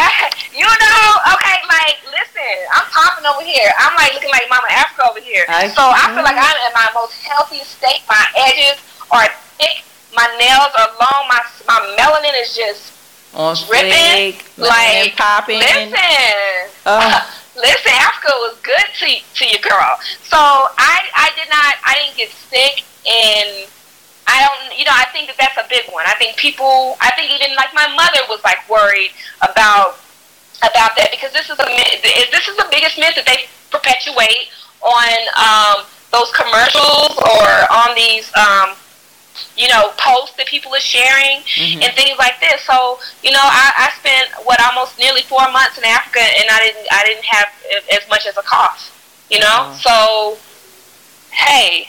[0.54, 1.02] you know.
[1.34, 3.74] Okay, like listen, I'm popping over here.
[3.74, 5.42] I'm like looking like Mama Africa over here.
[5.50, 8.06] I so I feel like I'm in my most healthiest state.
[8.06, 8.78] My edges
[9.10, 9.26] are
[9.58, 9.82] thick.
[10.14, 11.26] My nails are long.
[11.26, 12.94] My my melanin is just
[13.34, 14.38] on dripping.
[14.62, 15.58] like popping.
[15.58, 15.90] Listen.
[16.84, 17.41] Oh.
[17.54, 19.98] Listen, Africa was good to to your girl.
[20.24, 23.68] So I I did not I didn't get sick and
[24.26, 26.04] I don't you know I think that that's a big one.
[26.06, 29.12] I think people I think even like my mother was like worried
[29.42, 30.00] about
[30.62, 31.66] about that because this is a
[32.32, 34.48] this is the biggest myth that they perpetuate
[34.80, 38.74] on um, those commercials or on these um,
[39.56, 41.82] you know, posts that people are sharing mm-hmm.
[41.82, 42.62] and things like this.
[42.62, 46.58] So, you know, I, I spent what almost nearly four months in Africa, and I
[46.60, 47.48] didn't I didn't have
[47.92, 48.92] as much as a cost.
[49.30, 50.36] You know, so
[51.30, 51.88] hey,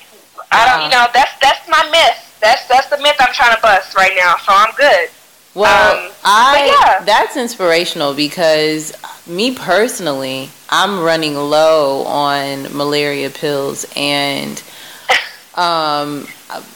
[0.51, 0.83] I don't.
[0.85, 2.37] You know, that's that's my myth.
[2.41, 4.35] That's that's the myth I'm trying to bust right now.
[4.37, 5.09] So I'm good.
[5.55, 7.05] Well, um, I yeah.
[7.05, 8.93] that's inspirational because
[9.27, 14.61] me personally, I'm running low on malaria pills and
[15.55, 16.27] um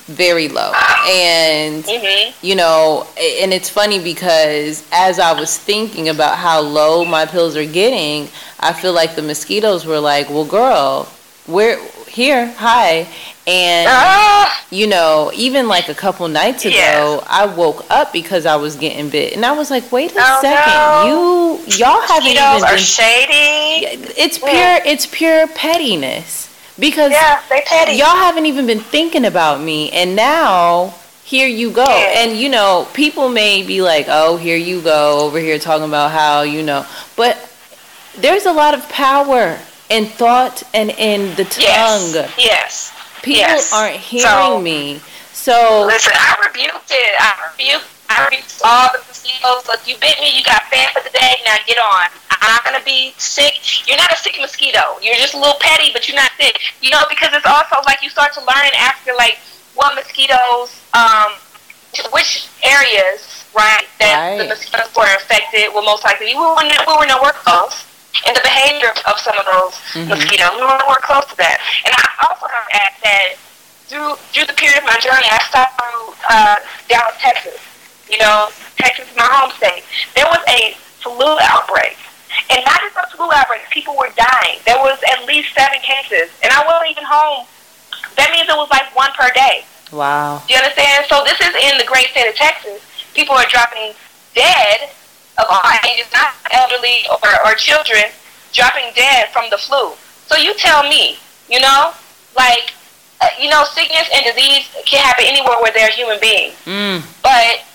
[0.05, 0.71] very low
[1.07, 2.45] and mm-hmm.
[2.45, 7.55] you know and it's funny because as i was thinking about how low my pills
[7.55, 11.11] are getting i feel like the mosquitoes were like well girl
[11.47, 13.07] we're here hi
[13.47, 14.65] and ah!
[14.69, 17.19] you know even like a couple nights ago yeah.
[17.27, 20.39] i woke up because i was getting bit and i was like wait a oh,
[20.41, 21.57] second no.
[21.57, 24.81] you y'all haven't even been shady it's pure mm.
[24.85, 26.46] it's pure pettiness
[26.79, 27.93] because yeah, they petty.
[27.93, 31.85] Y'all haven't even been thinking about me, and now here you go.
[31.85, 32.23] Yeah.
[32.23, 36.11] And you know, people may be like, "Oh, here you go over here talking about
[36.11, 36.85] how you know,"
[37.15, 37.37] but
[38.17, 39.59] there's a lot of power
[39.89, 42.13] in thought and in the tongue.
[42.13, 42.35] Yes.
[42.37, 42.93] yes.
[43.21, 43.73] People yes.
[43.73, 45.01] aren't hearing so, me.
[45.33, 47.13] So listen, I rebuked it.
[47.19, 47.85] I rebuked.
[48.09, 49.67] I rebuked all the mosquitoes.
[49.67, 50.37] Look, you bit me.
[50.37, 51.35] You got fed for the day.
[51.45, 52.09] Now get on.
[52.41, 53.87] I'm not gonna be sick.
[53.87, 54.99] You're not a sick mosquito.
[55.01, 56.59] You're just a little petty, but you're not sick.
[56.81, 59.39] You know, because it's also like you start to learn after like
[59.75, 61.33] what mosquitoes, um,
[62.11, 64.37] which areas, right, that right.
[64.37, 66.33] the mosquitoes were infected will most likely.
[66.33, 67.85] We were we were nowhere close.
[68.25, 70.09] And the behavior of some of those mm-hmm.
[70.09, 71.61] mosquitoes, we were nowhere close to that.
[71.85, 73.27] And I also have to add that
[73.85, 76.57] through through the period of my journey, I stopped through uh,
[76.89, 77.61] Dallas, Texas.
[78.09, 79.83] You know, Texas is my home state.
[80.15, 80.73] There was a
[81.03, 81.97] flu outbreak
[82.49, 84.59] and not just of flu outbreaks, people were dying.
[84.65, 86.31] There was at least seven cases.
[86.43, 87.47] And I wasn't even home.
[88.15, 89.65] That means it was like one per day.
[89.91, 90.43] Wow.
[90.47, 91.05] Do you understand?
[91.07, 92.83] So this is in the great state of Texas.
[93.13, 93.93] People are dropping
[94.35, 94.91] dead
[95.37, 98.09] of all ages, not elderly or, or children,
[98.53, 99.93] dropping dead from the flu.
[100.27, 101.17] So you tell me,
[101.49, 101.93] you know,
[102.35, 102.73] like,
[103.21, 106.53] uh, you know, sickness and disease can happen anywhere where there's human beings.
[106.65, 107.01] Mm.
[107.23, 107.65] But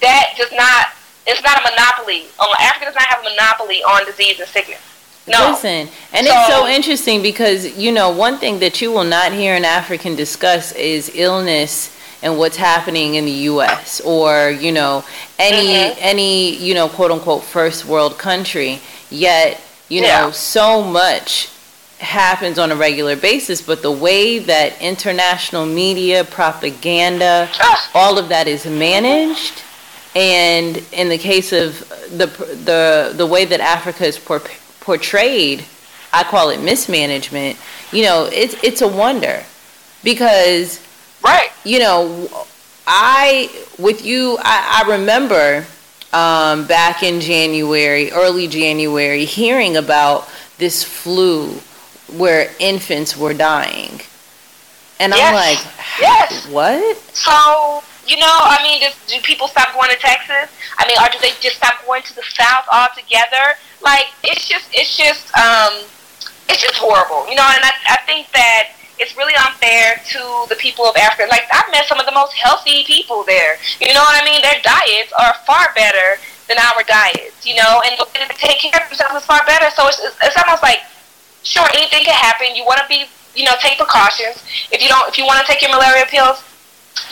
[0.00, 0.95] that does not
[1.26, 2.26] it's not a monopoly.
[2.38, 4.80] Um, Africa does not have a monopoly on disease and sickness.
[5.28, 5.50] No.
[5.50, 9.32] Listen, and so, it's so interesting because you know one thing that you will not
[9.32, 14.00] hear an African discuss is illness and what's happening in the U.S.
[14.02, 15.04] or you know
[15.38, 15.98] any mm-hmm.
[16.00, 18.78] any you know quote unquote first world country.
[19.10, 21.50] Yet you know so much
[21.98, 27.90] happens on a regular basis, but the way that international media, propaganda, ah.
[27.94, 29.62] all of that is managed
[30.16, 31.78] and in the case of
[32.10, 32.26] the
[32.64, 34.42] the the way that Africa is por-
[34.80, 35.66] portrayed,
[36.10, 37.58] I call it mismanagement.
[37.92, 39.44] You know, it's it's a wonder
[40.02, 40.80] because
[41.22, 41.50] right.
[41.64, 42.46] You know,
[42.86, 45.66] I with you, I, I remember
[46.14, 51.60] um, back in January, early January, hearing about this flu
[52.16, 54.00] where infants were dying.
[54.98, 55.20] And yes.
[55.20, 56.96] I'm like, yes, what?
[57.14, 60.48] So you know, I mean, just, do people stop going to Texas?
[60.78, 63.58] I mean, or do they just stop going to the South altogether?
[63.82, 65.84] Like, it's just, it's just, um,
[66.48, 67.46] it's just horrible, you know.
[67.46, 71.28] And I, I think that it's really unfair to the people of Africa.
[71.28, 73.58] Like, I've met some of the most healthy people there.
[73.80, 74.40] You know what I mean?
[74.40, 78.88] Their diets are far better than our diets, you know, and they take care of
[78.88, 79.66] themselves is far better.
[79.74, 80.80] So it's, it's almost like,
[81.42, 82.54] sure, anything can happen.
[82.54, 84.42] You want to be, you know, take precautions.
[84.70, 86.42] If you don't, if you want to take your malaria pills,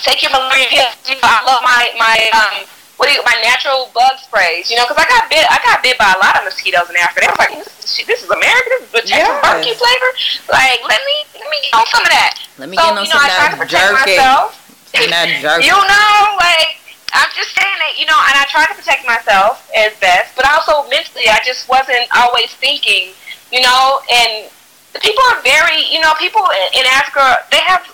[0.02, 0.96] take your malaria pills.
[1.08, 4.70] You know, I love my my um what do you, my natural bug sprays.
[4.70, 6.96] You know, because I got bit I got bit by a lot of mosquitoes in
[6.96, 7.26] Africa.
[7.26, 8.86] They was like, this, this is American.
[8.86, 9.42] This is the yes.
[9.42, 10.10] barbecue flavor.
[10.50, 12.32] Like, let me let me get on some of that.
[12.58, 14.16] Let me so, get on you know, some of that jerky.
[15.10, 15.66] that jerky.
[15.66, 16.80] you know, like.
[17.14, 20.50] I'm just saying that, you know, and I try to protect myself as best, but
[20.50, 23.14] also mentally, I just wasn't always thinking,
[23.54, 24.50] you know, and
[24.98, 26.42] people are very, you know, people
[26.74, 27.86] in Africa, they have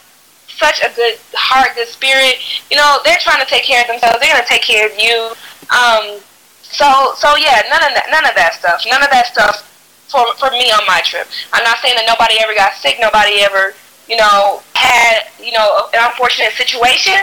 [0.61, 2.37] such a good heart, good spirit.
[2.69, 4.21] You know, they're trying to take care of themselves.
[4.21, 5.33] They're gonna take care of you.
[5.73, 6.21] Um,
[6.61, 9.65] so so yeah, none of that, none of that stuff, none of that stuff
[10.13, 11.27] for for me on my trip.
[11.57, 13.73] I'm not saying that nobody ever got sick, nobody ever
[14.07, 17.17] you know had you know an unfortunate situation,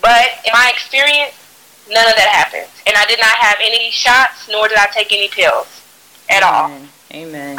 [0.00, 1.34] but in my experience,
[1.90, 5.10] none of that happened, and I did not have any shots, nor did I take
[5.12, 5.82] any pills
[6.30, 6.88] at Amen.
[7.10, 7.18] all.
[7.18, 7.58] Amen.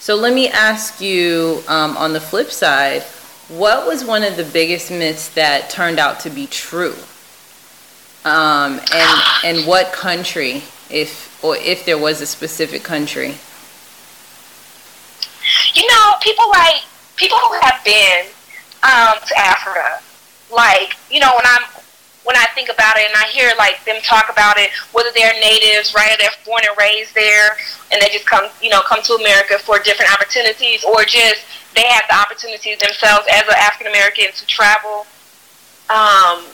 [0.00, 3.04] So let me ask you um, on the flip side
[3.50, 6.94] what was one of the biggest myths that turned out to be true?
[8.24, 13.34] Um, and and what country, if or if there was a specific country?
[15.74, 16.82] You know, people like
[17.16, 18.26] people who have been
[18.82, 20.00] um, to Africa,
[20.54, 21.62] like you know, when I'm
[22.24, 25.32] when I think about it and I hear like them talk about it, whether they're
[25.40, 27.56] natives, right, or they're born and raised there,
[27.90, 31.42] and they just come, you know, come to America for different opportunities, or just
[31.74, 35.06] they have the opportunity themselves as an African American to travel.
[35.90, 36.46] Um,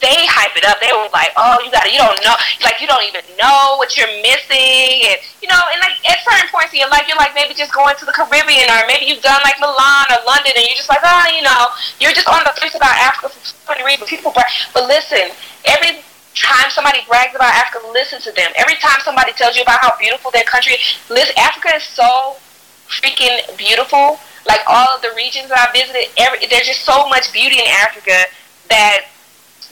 [0.00, 0.80] they hype it up.
[0.80, 3.76] They were like, "Oh, you got to, you don't know, like you don't even know
[3.76, 7.20] what you're missing," and you know, and like at certain points in your life, you're
[7.20, 10.56] like maybe just going to the Caribbean, or maybe you've done like Milan or London,
[10.56, 13.40] and you're just like, oh, you know, you're just on the place about Africa for
[13.44, 14.08] some reason.
[14.08, 14.48] People, brag.
[14.72, 15.30] but listen,
[15.68, 16.00] every
[16.32, 18.50] time somebody brags about Africa, listen to them.
[18.56, 20.80] Every time somebody tells you about how beautiful their country,
[21.12, 22.40] listen, Africa is so
[22.88, 27.32] freaking beautiful like all of the regions that I visited, every, there's just so much
[27.32, 28.30] beauty in Africa
[28.68, 29.06] that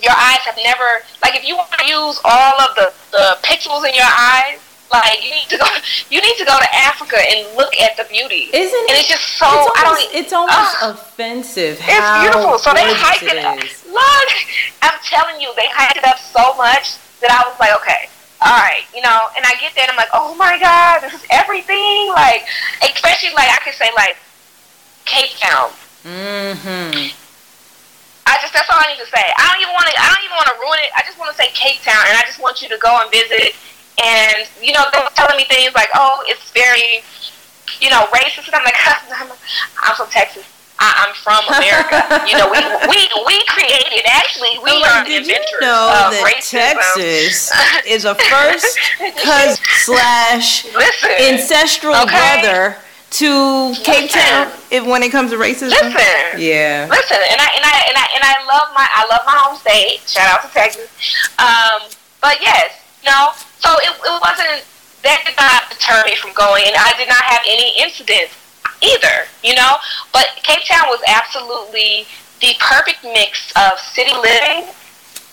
[0.03, 3.83] your eyes have never like if you want to use all of the, the pixels
[3.83, 5.67] in your eyes like you need to go
[6.11, 8.49] you need to go to Africa and look at the beauty.
[8.53, 8.91] Isn't it?
[8.91, 11.79] And it's just so it's almost, I don't it's almost uh, offensive.
[11.83, 12.59] It's beautiful.
[12.59, 13.59] So they hyped it, it up.
[13.87, 14.29] Look,
[14.83, 18.09] I'm telling you, they hyped it up so much that I was like, okay,
[18.41, 21.13] all right, you know, and I get there and I'm like, oh my god, this
[21.13, 22.09] is everything.
[22.15, 22.47] Like,
[22.81, 24.17] especially like I could say like
[25.09, 25.73] Cape Town.
[26.05, 27.11] Mm-hmm.
[28.29, 29.25] I just that's all I need to say.
[29.25, 29.95] I don't even want to.
[29.97, 30.93] I don't even want to ruin it.
[30.93, 33.09] I just want to say Cape Town, and I just want you to go and
[33.09, 33.57] visit.
[33.97, 37.01] And you know, they were telling me things like, "Oh, it's very,
[37.81, 39.33] you know, racist." And I'm like, I'm,
[39.81, 40.45] I'm from Texas.
[40.79, 41.99] I, am from America.
[42.29, 42.61] you know, we
[42.93, 44.05] we we created.
[44.07, 46.77] Actually, we like, are the inventors you know of that racism.
[46.77, 47.51] Texas
[47.89, 48.77] is a first
[49.25, 49.57] cousin
[49.89, 52.45] slash Listen, ancestral okay?
[52.45, 52.77] brother
[53.11, 55.71] to Cape Town if, when it comes to racism?
[55.71, 56.87] Listen, yeah.
[56.91, 59.57] Listen, and I and I and I and I love my I love my home
[59.57, 60.01] state.
[60.07, 60.89] Shout out to Texas.
[61.39, 61.89] Um,
[62.21, 63.33] but yes, no.
[63.59, 64.65] So it, it wasn't
[65.03, 68.35] that did not deter me from going, and I did not have any incidents
[68.83, 69.27] either.
[69.43, 69.77] You know,
[70.13, 72.07] but Cape Town was absolutely
[72.41, 74.69] the perfect mix of city living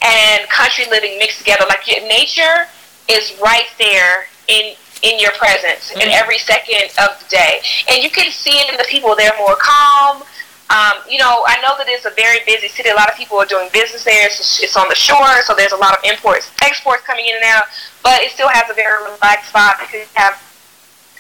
[0.02, 1.66] and country living mixed together.
[1.68, 2.68] Like nature
[3.10, 6.02] is right there in in your presence mm-hmm.
[6.02, 7.62] in every second of the day.
[7.90, 9.16] And you can see it in the people.
[9.16, 10.24] They're more calm.
[10.70, 12.90] Um, you know, I know that it's a very busy city.
[12.90, 14.26] A lot of people are doing business there.
[14.26, 17.46] It's, it's on the shore, so there's a lot of imports, exports coming in and
[17.46, 17.70] out.
[18.02, 20.42] But it still has a very relaxed vibe because you have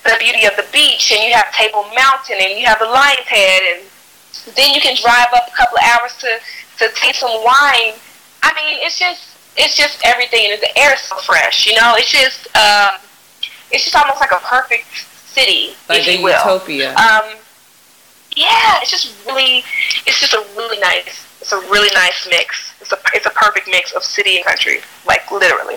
[0.01, 3.29] the beauty of the beach, and you have Table Mountain, and you have the Lion's
[3.29, 3.79] Head, and
[4.57, 6.41] then you can drive up a couple of hours to
[6.81, 7.93] to taste some wine.
[8.41, 11.69] I mean, it's just it's just everything, and the air is so fresh.
[11.69, 12.49] You know, it's just.
[12.57, 12.97] Um,
[13.75, 14.87] it's just almost like a perfect
[15.27, 16.31] city, like if you will.
[16.31, 16.95] utopia.
[16.95, 17.35] Um,
[18.35, 19.63] yeah, it's just really,
[20.07, 22.71] it's just a really nice, it's a really nice mix.
[22.79, 25.75] It's a, it's a perfect mix of city and country, like literally.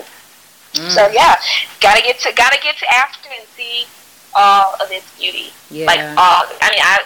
[0.73, 0.89] Mm.
[0.89, 1.35] So yeah,
[1.81, 3.85] gotta get to, gotta get to Africa and see
[4.33, 5.51] all of its beauty.
[5.69, 5.85] Yeah.
[5.85, 7.03] Like all, I mean, I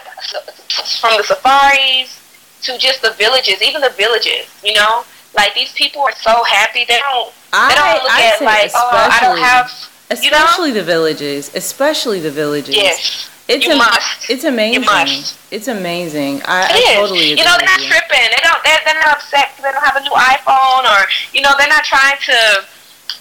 [1.00, 2.22] from the safaris
[2.62, 6.84] to just the villages, even the villages, you know, like these people are so happy.
[6.86, 9.70] They don't, I, they don't look I at like, oh, I don't have
[10.10, 10.80] Especially you know?
[10.80, 11.54] the villages.
[11.54, 12.76] Especially the villages.
[12.76, 13.30] Yes.
[13.48, 14.30] It's you am- must.
[14.30, 14.80] It's amazing.
[14.80, 15.38] You must.
[15.52, 16.40] It's amazing.
[16.44, 18.24] I, It I totally agree you know, they're not tripping.
[18.32, 18.60] They don't.
[18.64, 21.68] They're, they're not upset because they don't have a new iPhone, or you know, they're
[21.68, 22.64] not trying to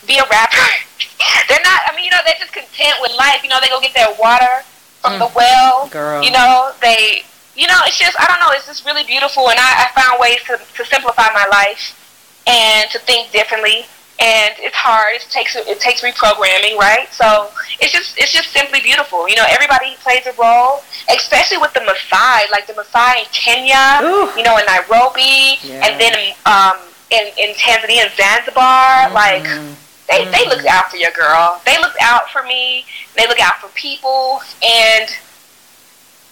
[0.08, 0.68] be a rapper.
[1.52, 1.80] they're not.
[1.88, 3.44] I mean, you know, they're just content with life.
[3.44, 4.64] You know, they go get their water
[5.04, 5.88] from the well.
[5.88, 5.92] Mm.
[5.92, 6.24] Girl.
[6.24, 7.24] You know, they.
[7.56, 8.50] You know, it's just I don't know.
[8.56, 12.00] It's just really beautiful, and I, I found ways to to simplify my life
[12.48, 13.86] and to think differently.
[14.20, 15.16] And it's hard.
[15.16, 17.08] It takes it takes reprogramming, right?
[17.12, 17.50] So
[17.82, 19.28] it's just it's just simply beautiful.
[19.28, 24.00] You know, everybody plays a role, especially with the Maasai, like the Maasai in Kenya,
[24.08, 24.30] Ooh.
[24.38, 25.82] you know, in Nairobi, Yeah.
[25.86, 26.14] and then
[26.46, 26.78] um,
[27.10, 29.10] in in Tanzania and Zanzibar.
[29.12, 29.76] Like Mhm.
[30.08, 31.60] they they looked out for your girl.
[31.66, 32.86] They looked out for me.
[33.18, 35.10] They look out for people, and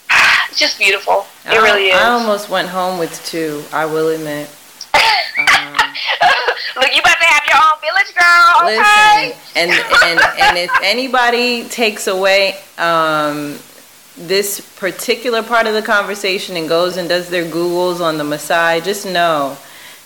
[0.50, 1.26] it's just beautiful.
[1.46, 1.96] It I- really is.
[1.96, 3.64] I almost went home with two.
[3.74, 4.50] I will admit.
[4.94, 5.94] Um,
[6.76, 8.62] Look, you about to have your own village, girl.
[8.64, 9.28] Okay.
[9.28, 13.58] Listen, and and and if anybody takes away um,
[14.18, 18.84] this particular part of the conversation and goes and does their googles on the Maasai,
[18.84, 19.58] just know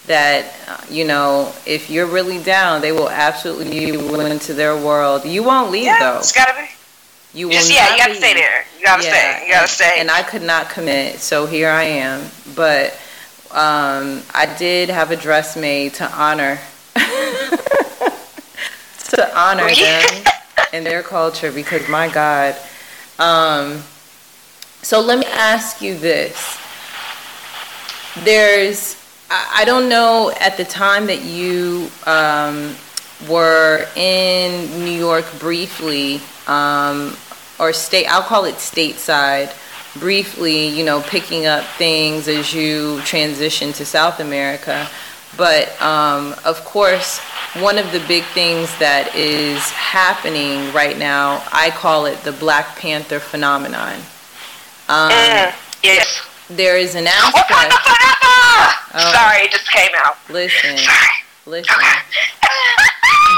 [0.07, 4.75] that uh, you know if you're really down, they will absolutely lead you into their
[4.75, 5.25] world.
[5.25, 6.19] You won't leave yeah, though.
[6.19, 6.69] it's gotta be.
[7.37, 8.65] You will Just yeah, you gotta stay there.
[8.77, 9.43] You gotta stay.
[9.45, 9.95] You gotta and- stay.
[9.97, 12.29] And I could not commit, so here I am.
[12.55, 12.97] But
[13.55, 16.59] um, I did have a dress made to honor.
[19.09, 20.23] To honor them
[20.73, 22.55] and their culture because my God.
[23.17, 23.83] Um,
[24.81, 26.59] so let me ask you this:
[28.25, 32.75] There's, I, don't know, at the time that you um,
[33.29, 37.15] were in New York briefly, um,
[37.57, 39.55] or state, I'll call it stateside,
[39.99, 44.87] briefly, you know, picking up things as you transition to South America.
[45.37, 47.19] But um, of course,
[47.59, 52.77] one of the big things that is happening right now, I call it the Black
[52.77, 53.95] Panther phenomenon.
[54.87, 56.21] Um, Mm, yes.
[56.49, 57.73] there is an aspect.
[58.93, 59.11] Oh.
[59.13, 60.15] Sorry, it just came out.
[60.29, 61.07] Listen, Sorry.
[61.45, 61.75] Listen,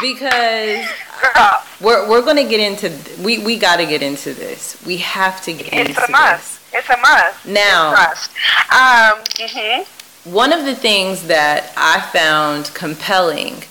[0.02, 0.86] because
[1.22, 2.92] Girl, we're we're gonna get into
[3.22, 4.82] we we got to get into this.
[4.86, 6.60] We have to get it's into a must.
[6.74, 7.44] It's a must.
[7.44, 7.92] this now.
[7.92, 8.32] Must.
[8.72, 9.24] Um.
[9.48, 9.86] Mhm.
[10.26, 13.64] One of the things that I found compelling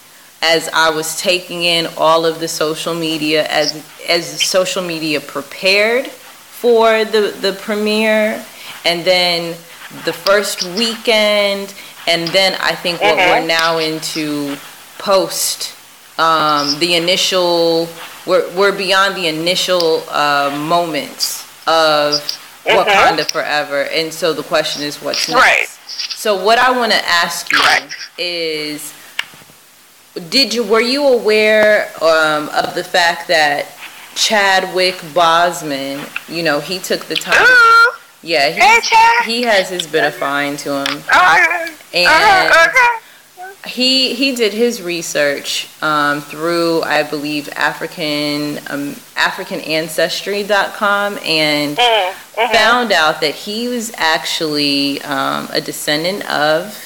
[0.42, 6.06] as I was taking in all of the social media as as social media prepared
[6.08, 8.44] for the the premiere
[8.84, 9.56] and then
[10.04, 11.74] the first weekend
[12.06, 13.28] and then I think what Mhm.
[13.42, 14.56] we're now into
[14.98, 15.72] post
[16.18, 17.88] um, the initial
[18.24, 22.20] we're, we're beyond the initial uh, moments of.
[22.66, 25.68] Wakanda Forever and so the question is what's next Right.
[25.86, 27.94] so what I want to ask you Correct.
[28.18, 28.92] is,
[30.30, 33.66] did you were you aware um, of the fact that
[34.16, 37.40] Chadwick Boseman, you know, he took the time.
[37.40, 37.92] Ooh.
[38.26, 38.60] Yeah, he,
[39.30, 42.98] he has his bit of fine to him, Oh, and uh, okay.
[43.70, 52.52] he he did his research um, through I believe African um, AfricanAncestry.com and Mm, mhm.
[52.52, 56.76] found out that he was actually um, a descendant of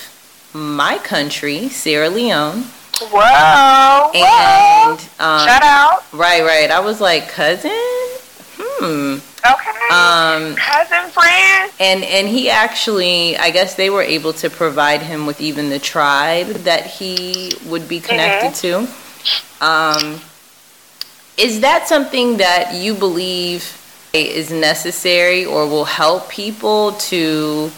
[0.52, 2.64] my country, Sierra Leone.
[3.00, 3.08] Whoa.
[3.12, 4.10] Whoa.
[4.14, 6.02] And um, Shout out.
[6.12, 6.70] right, right.
[6.70, 7.70] I was like, cousin,
[8.58, 9.18] hmm.
[9.44, 9.70] Okay.
[9.90, 11.72] Um, Cousin friend.
[11.80, 15.78] and and he actually, I guess they were able to provide him with even the
[15.78, 18.88] tribe that he would be connected to.
[19.64, 20.20] Um,
[21.38, 23.76] is that something that you believe
[24.12, 27.70] is necessary or will help people to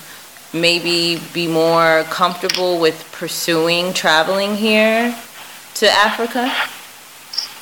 [0.52, 5.16] maybe be more comfortable with pursuing traveling here
[5.74, 6.52] to Africa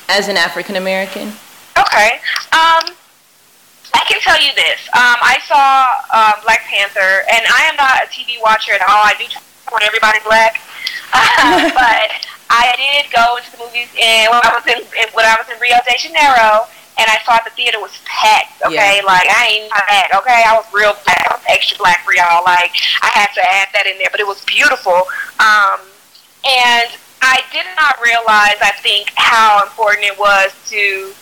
[0.09, 1.33] as an African American?
[1.77, 2.19] Okay.
[2.51, 2.95] Um,
[3.93, 4.79] I can tell you this.
[4.95, 9.03] Um, I saw uh, Black Panther, and I am not a TV watcher at all.
[9.03, 10.61] I do support everybody black,
[11.75, 12.09] but
[12.49, 15.47] I did go into the movies and when I was in, in when I was
[15.51, 16.67] in Rio de Janeiro,
[16.99, 18.61] and I saw the theater was packed.
[18.67, 19.07] Okay, Yeah.
[19.07, 20.11] like I ain't black.
[20.23, 21.23] Okay, I was real black.
[21.27, 22.43] I was extra black for y'all.
[22.43, 22.71] Like
[23.01, 25.07] I had to add that in there, but it was beautiful.
[25.39, 25.79] Um,
[26.47, 26.89] and
[27.21, 31.13] I did not realize, I think, how important it was to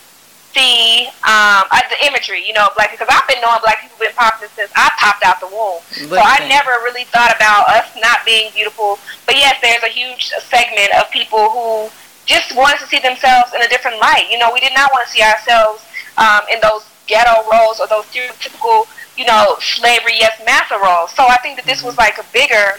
[0.53, 4.15] see um, uh, the imagery, you know, black because I've been knowing black people been
[4.15, 5.81] popular since I popped out the womb.
[6.09, 8.99] So I never really thought about us not being beautiful.
[9.25, 11.89] But yes, there's a huge segment of people who
[12.25, 14.27] just wanted to see themselves in a different light.
[14.29, 15.85] You know, we did not want to see ourselves
[16.17, 18.85] um, in those ghetto roles or those stereotypical,
[19.17, 21.11] you know, slavery yes massa roles.
[21.11, 22.77] So I think that this was like a bigger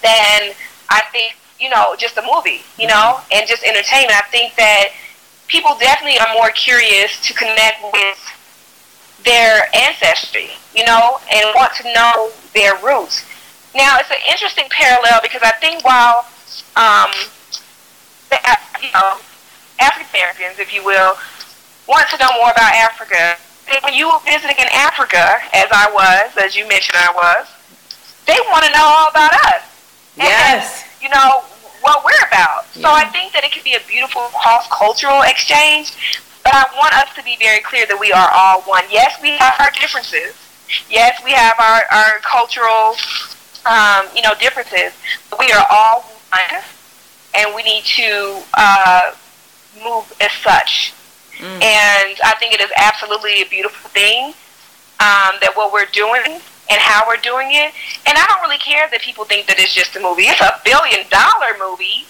[0.00, 0.56] than
[0.88, 4.16] I think, you know, just a movie, you know, and just entertainment.
[4.16, 4.88] I think that
[5.48, 8.18] people definitely are more curious to connect with
[9.24, 13.24] their ancestry, you know, and want to know their roots.
[13.74, 16.26] Now, it's an interesting parallel because I think while,
[16.76, 17.10] um,
[18.30, 18.38] the,
[18.82, 19.18] you know,
[19.80, 21.16] African Americans, if you will,
[21.88, 23.36] want to know more about Africa,
[23.82, 27.46] when you were visiting in Africa, as I was, as you mentioned I was,
[28.26, 29.62] they want to know all about us.
[30.16, 30.84] Yes.
[30.84, 31.44] And, you know,
[31.82, 32.66] what we're about.
[32.74, 32.82] Yeah.
[32.82, 35.92] So I think that it could be a beautiful cross-cultural exchange,
[36.42, 38.84] but I want us to be very clear that we are all one.
[38.90, 40.34] Yes, we have our differences.
[40.88, 42.96] Yes, we have our, our cultural,
[43.66, 44.92] um, you know, differences.
[45.28, 46.00] But we are all
[46.32, 46.62] one,
[47.34, 49.14] and we need to uh,
[49.84, 50.94] move as such.
[51.38, 51.62] Mm.
[51.62, 54.34] And I think it is absolutely a beautiful thing
[55.00, 56.40] um, that what we're doing
[56.70, 57.72] and how we're doing it.
[58.06, 60.24] And I don't really care that people think that it's just a movie.
[60.30, 62.06] It's a billion dollar movie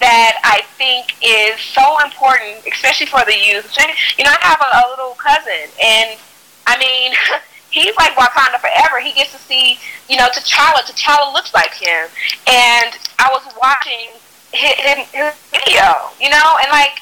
[0.00, 3.72] that I think is so important, especially for the youth.
[4.18, 6.18] You know, I have a, a little cousin, and
[6.66, 7.12] I mean,
[7.70, 9.00] he's like Wakanda forever.
[9.00, 9.78] He gets to see,
[10.08, 10.84] you know, T'Challa.
[10.84, 12.08] T'Challa looks like him,
[12.46, 14.12] and I was watching
[14.52, 17.00] his, his, his video, you know, and like,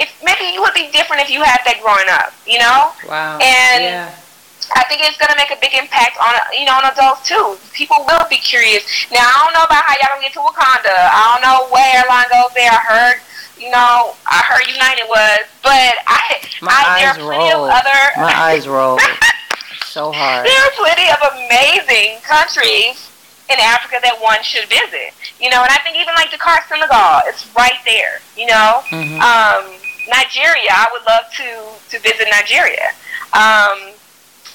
[0.00, 2.90] if maybe it would be different if you had that growing up, you know.
[3.06, 3.38] Wow.
[3.38, 4.14] And yeah.
[4.74, 7.56] I think it's gonna make a big impact on you know on adults too.
[7.72, 8.84] People will be curious.
[9.12, 10.96] Now I don't know about how y'all gonna get to Wakanda.
[10.96, 12.72] I don't know what airline goes there.
[12.72, 13.16] I heard
[13.60, 17.68] you know I heard United was, but I my I, eyes roll.
[17.68, 18.98] Other, my eyes roll
[19.92, 20.46] so hard.
[20.46, 23.12] There are plenty of amazing countries
[23.52, 25.12] in Africa that one should visit.
[25.36, 28.24] You know, and I think even like Dakar, Senegal, it's right there.
[28.36, 29.20] You know, mm-hmm.
[29.20, 29.68] um,
[30.08, 30.72] Nigeria.
[30.72, 31.48] I would love to
[31.92, 32.96] to visit Nigeria.
[33.36, 33.91] Um,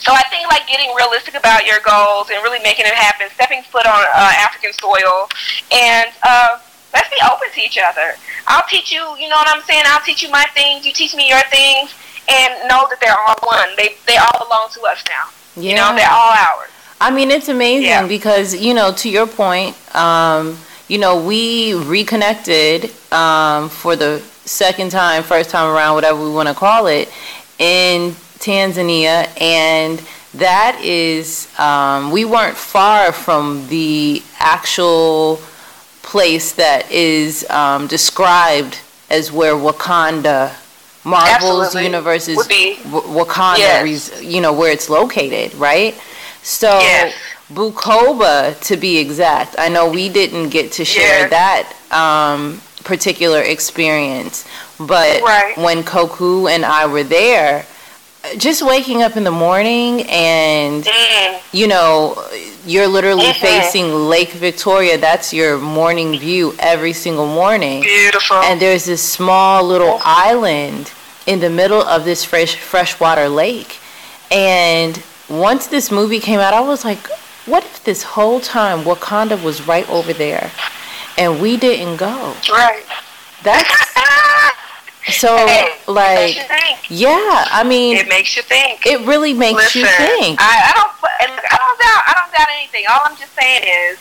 [0.07, 3.61] so I think like getting realistic about your goals and really making it happen, stepping
[3.63, 5.27] foot on uh, African soil,
[5.69, 6.59] and uh,
[6.93, 8.15] let's be open to each other.
[8.47, 9.83] I'll teach you, you know what I'm saying?
[9.85, 11.91] I'll teach you my things, you teach me your things,
[12.31, 13.75] and know that they're all one.
[13.75, 15.27] They they all belong to us now.
[15.61, 15.71] Yeah.
[15.71, 16.69] You know, they're all ours.
[17.01, 18.07] I mean, it's amazing Yeah.
[18.07, 24.91] because you know, to your point, um, you know, we reconnected um, for the second
[24.91, 27.11] time, first time around, whatever we want to call it,
[27.59, 30.01] in Tanzania, and
[30.33, 35.39] that is, um, we weren't far from the actual
[36.03, 38.79] place that is um, described
[39.09, 40.53] as where Wakanda,
[41.03, 41.83] Marvel's Absolutely.
[42.47, 42.77] be.
[42.83, 44.21] W- Wakanda, Yes.
[44.21, 45.95] you know, where it's located, right?
[46.43, 47.13] So, Yes.
[47.53, 51.29] Bukoba, to be exact, I know we didn't get to share Yes.
[51.29, 54.43] that um, particular experience,
[54.77, 55.57] but Right.
[55.57, 57.65] when Koku and I were there,
[58.37, 61.39] just waking up in the morning and Mm.
[61.53, 62.21] you know
[62.65, 63.35] you're literally Mhm.
[63.39, 64.97] facing Lake Victoria.
[64.97, 68.37] That's your morning view every single morning Beautiful.
[68.37, 70.91] and there's this small little island
[71.25, 73.77] in the middle of this fresh freshwater lake.
[74.31, 77.07] And once this movie came out, I was like,
[77.45, 80.51] what if this whole time Wakanda was right over there
[81.17, 82.33] and we didn't go?
[82.51, 82.83] right.
[83.43, 83.69] That's
[85.09, 86.79] so Hey, it makes like you think.
[86.89, 88.85] yeah, I mean It makes you think.
[88.85, 90.39] it really makes Listen, you think.
[90.41, 90.91] I, I don't.
[91.21, 92.03] I don't doubt.
[92.07, 92.83] I don't doubt anything.
[92.89, 93.97] All I'm just saying is,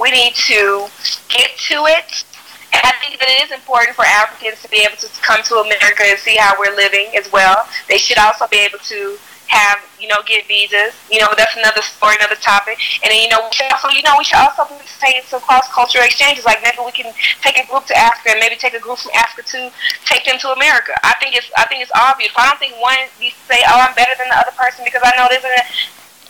[0.00, 0.88] we need to
[1.28, 2.24] get to it.
[2.72, 5.54] And I think that it is important for Africans to be able to come to
[5.56, 7.66] America and see how we're living as well.
[7.88, 9.16] They should also be able to
[9.48, 10.94] have, you know, get visas.
[11.10, 12.78] You know, that's another story, another topic.
[13.02, 15.40] And then, you know, we should also, you know, we should also participate in some
[15.40, 16.44] cross-cultural exchanges.
[16.44, 19.12] Like maybe we can take a group to Africa and maybe take a group from
[19.16, 19.72] Africa to
[20.04, 20.92] take them to America.
[21.02, 22.30] I think it's, I think it's obvious.
[22.36, 25.02] I don't think one needs to say, oh, I'm better than the other person because
[25.04, 25.66] I know this and that.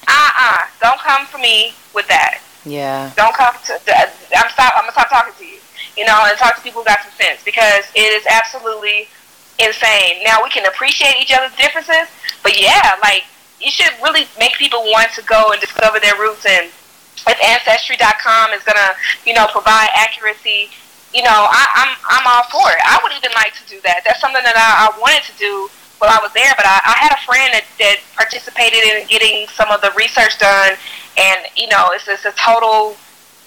[0.08, 0.60] Uh-uh.
[0.80, 2.40] Don't come for me with that.
[2.64, 3.12] yeah.
[3.16, 3.72] Don't come to.
[3.76, 4.72] I'm stop.
[4.76, 5.58] I'm gonna stop talking to you.
[5.96, 9.08] You know, and talk to people who got some sense because it is absolutely
[9.58, 10.22] insane.
[10.24, 12.06] Now we can appreciate each other's differences,
[12.42, 13.24] but yeah, like
[13.60, 16.46] you should really make people want to go and discover their roots.
[16.46, 16.66] And
[17.26, 18.94] if Ancestry.com is gonna,
[19.26, 20.70] you know, provide accuracy,
[21.12, 22.80] you know, I, I'm I'm all for it.
[22.84, 24.02] I would even like to do that.
[24.06, 25.68] That's something that I, I wanted to do
[25.98, 26.52] while I was there.
[26.56, 30.38] But I, I had a friend that, that participated in getting some of the research
[30.38, 30.76] done,
[31.18, 32.96] and you know, it's it's a total.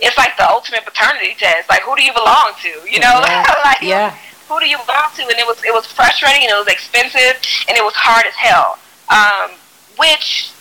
[0.01, 1.69] It's like the ultimate paternity test.
[1.69, 2.73] Like, who do you belong to?
[2.89, 3.45] You know, Yeah.
[3.63, 4.17] like Yeah.
[4.51, 5.23] Who do you belong to?
[5.23, 7.39] And it was it was frustrating and it was expensive
[7.71, 8.75] and it was hard as hell.
[9.07, 9.55] Um,
[9.95, 10.51] which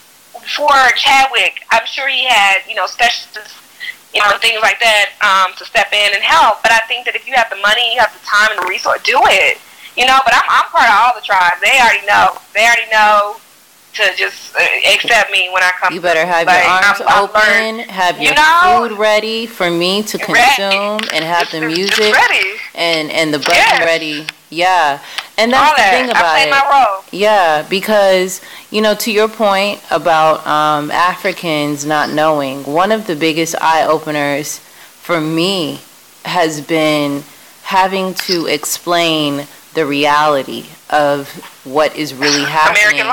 [0.55, 3.59] for Chadwick, I'm sure he had you know specialists,
[4.14, 6.62] you know, things like that um, to step in and help.
[6.62, 8.70] But I think that if you have the money, you have the time and the
[8.70, 9.59] resource, do it.
[9.99, 11.59] You know, but I'm I'm part of all the tribes.
[11.59, 12.38] They already know.
[12.55, 13.43] They already know
[13.95, 14.61] to just uh,
[14.95, 15.93] accept me when I come.
[15.93, 18.86] You better have Like, your arms I'm- I've learned- open, have you your know?
[18.88, 20.32] food ready for me to Ready.
[20.32, 22.53] consume, and have Just- the music ready.
[22.74, 23.84] and and the button Yes.
[23.84, 24.26] ready.
[24.53, 24.99] Yeah,
[25.38, 25.91] And that's All the that.
[25.93, 26.51] thing about it.
[26.51, 27.05] my role.
[27.12, 33.14] Yeah, because you know, to your point about um, Africans not knowing, one of the
[33.16, 34.59] biggest eye openers
[35.01, 35.80] for me
[36.24, 37.24] has been
[37.62, 41.28] having to explain the reality of
[41.64, 43.04] what is really happening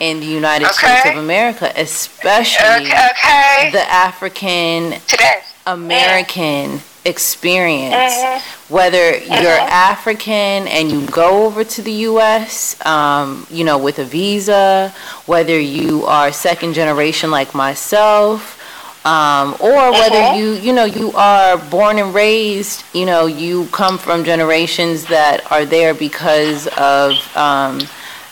[0.00, 0.74] in the United Okay.
[1.00, 3.08] States of America, especially Okay.
[3.10, 3.70] okay.
[3.72, 5.40] the African Today.
[5.66, 8.14] American experience.
[8.14, 8.40] Mhm.
[8.68, 9.60] Whether you're
[9.92, 14.94] African and you go over to the U.S., um, you know, with a visa,
[15.26, 18.58] whether you are second generation like myself,
[19.04, 20.36] um, or whether Mhm.
[20.36, 25.40] you, you know, you are born and raised, you know, you come from generations that
[25.50, 27.80] are there because of um,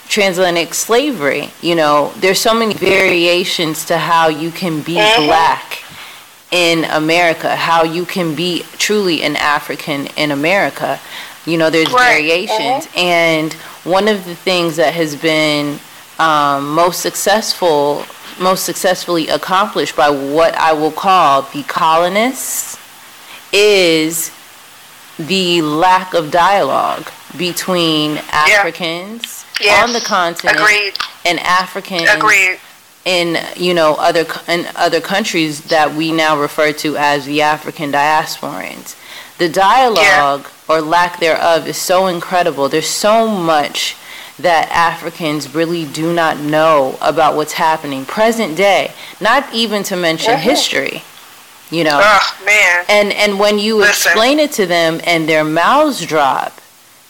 [0.07, 1.51] transatlantic slavery.
[1.61, 5.25] You know, there's so many variations to how you can be Mhm.
[5.25, 5.79] black
[6.51, 10.99] in America, how you can be truly an African in America.
[11.45, 12.15] You know, there's Right.
[12.15, 12.87] variations.
[12.95, 13.53] And
[13.83, 15.79] one of the things that has been
[16.19, 18.05] um, most successful,
[18.39, 22.77] most successfully accomplished by what I will call the colonists
[23.53, 24.31] is
[25.17, 29.83] the lack of dialogue between Africans Yes.
[29.83, 30.93] on the continent Agreed.
[31.25, 32.59] and Africans Agreed.
[33.05, 37.91] in you know other in other countries that we now refer to as the African
[37.91, 38.95] diasporans.
[39.37, 42.69] The dialogue or lack thereof is so incredible.
[42.69, 43.95] There's so much
[44.41, 50.33] that Africans really do not know about what's happening present day, not even to mention
[50.35, 50.39] Mhm.
[50.39, 51.03] history.
[51.69, 52.85] You know, Oh man.
[52.89, 53.89] and and when you Listen.
[54.11, 56.59] explain it to them and their mouths drop,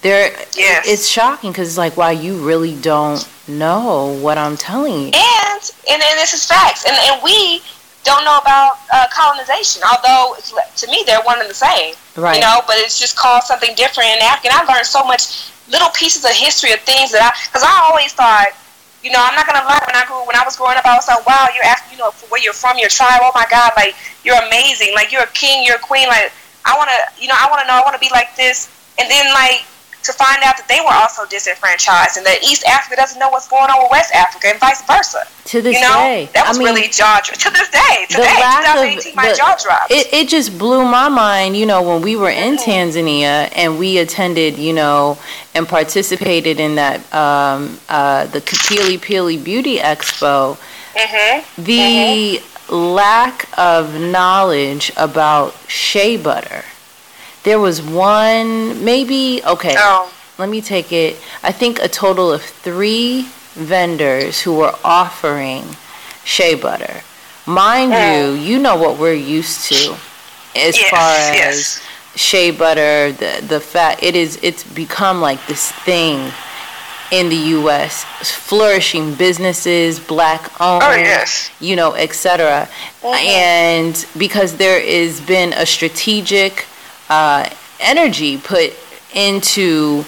[0.04, 0.86] they're Yes.
[0.88, 5.12] it's shocking because it's like, wow, you really don't know what I'm telling you.
[5.14, 6.86] And and, and this is facts.
[6.86, 7.64] And and we
[8.04, 11.96] don't know about uh, colonization, although it's, to me they're one and the same.
[12.16, 12.36] Right.
[12.36, 14.52] You know, but it's just called something different in African.
[14.54, 18.14] I learned so much little pieces of history of things that I, because I always
[18.14, 18.54] thought,
[19.04, 19.82] you know, I'm not gonna lie.
[19.86, 21.98] When I grew, when I was growing up, I was like, wow, you're African.
[21.98, 23.22] You know, where you're from, your tribe.
[23.22, 24.94] Oh my God, like you're amazing.
[24.94, 26.08] Like you're a king, you're a queen.
[26.08, 26.32] Like
[26.66, 27.82] I wanna, you know, I wanna know.
[27.82, 28.70] I wanna be like this.
[29.02, 29.66] And then like
[30.04, 33.48] to find out that they were also disenfranchised and that East Africa doesn't know what's
[33.48, 35.26] going on with West Africa and vice versa.
[35.46, 36.30] to this You know, day.
[36.34, 38.06] that was I mean, really jaw to this day.
[38.10, 38.78] the Today, lack
[39.08, 39.92] of my the- jaw dropped.
[39.92, 42.64] it, it just blew my mind, you know, when we were in Mhm.
[42.64, 45.18] Tanzania and we attended, you know,
[45.54, 50.58] and participated in that um, uh, the Kapili Pili Beauty Expo.
[50.96, 51.64] mm-hmm.
[51.64, 56.64] The lack of knowledge about shea butter.
[57.44, 59.76] There was one, maybe okay.
[59.78, 61.18] Oh, let me take it.
[61.44, 63.24] I think a total of three
[63.54, 65.64] vendors who were offering
[66.24, 67.02] shea butter.
[67.46, 68.38] Mind Mm.
[68.38, 69.96] you, you know what we're used to
[70.56, 71.82] as yes, far as yes.
[72.16, 74.02] shea butter, the the fat.
[74.04, 74.38] It is.
[74.44, 76.32] It's become like this thing
[77.12, 78.06] in the U.S.
[78.24, 81.50] Flourishing businesses, black owned Oh, yes.
[81.60, 82.70] you know, etc.
[83.02, 83.16] Mhm.
[83.16, 86.66] And because there has been a strategic
[87.12, 87.50] uh,
[87.80, 88.72] energy put
[89.14, 90.06] into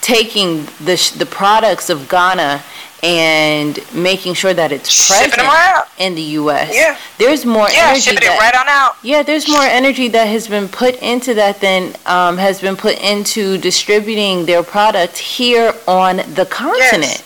[0.00, 2.62] taking the sh- the products of Ghana
[3.02, 5.88] and making sure that it's Shipping present out.
[5.98, 6.70] in the U.S.
[6.74, 6.96] Yeah.
[7.18, 8.96] There's more Yeah, energy shipping that it right on out.
[9.02, 12.96] yeah, there's more energy that has been put into that than um, has been put
[13.02, 17.22] into distributing their product here on the continent.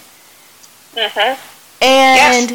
[0.97, 1.15] Yes.
[1.15, 1.85] Mm-hmm.
[1.85, 2.51] And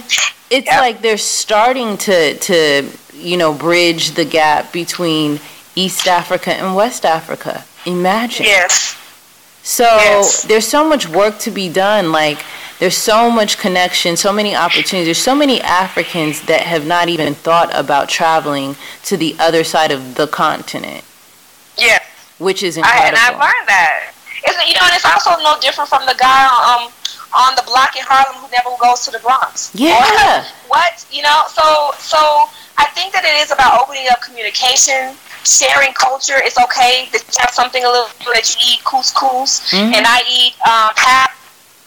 [0.50, 0.82] it's Yep.
[0.82, 5.40] like they're starting to to you know bridge the gap between
[5.76, 7.66] East Africa and West Africa.
[7.86, 8.46] Imagine.
[8.46, 8.96] Yes.
[9.64, 10.44] So Yes.
[10.44, 12.12] there's so much work to be done.
[12.12, 12.40] Like
[12.80, 15.06] there's so much connection, so many opportunities.
[15.06, 19.92] There's so many Africans that have not even thought about traveling to the other side
[19.92, 21.04] of the continent,
[21.78, 22.00] Yeah.
[22.38, 23.08] which is I, incredible.
[23.08, 24.12] and I've learned that.
[24.44, 26.92] It's, you know, and it's also no different from the guy um,
[27.34, 29.72] on the block in Harlem who never goes to the Bronx.
[29.74, 30.46] Yeah.
[30.68, 31.04] what?
[31.12, 32.48] You know, so so
[32.78, 36.36] I think that it is about opening up communication, sharing culture.
[36.38, 39.94] It's okay that you have something a little that you eat couscous Mhm.
[39.96, 41.32] and I eat um, pap.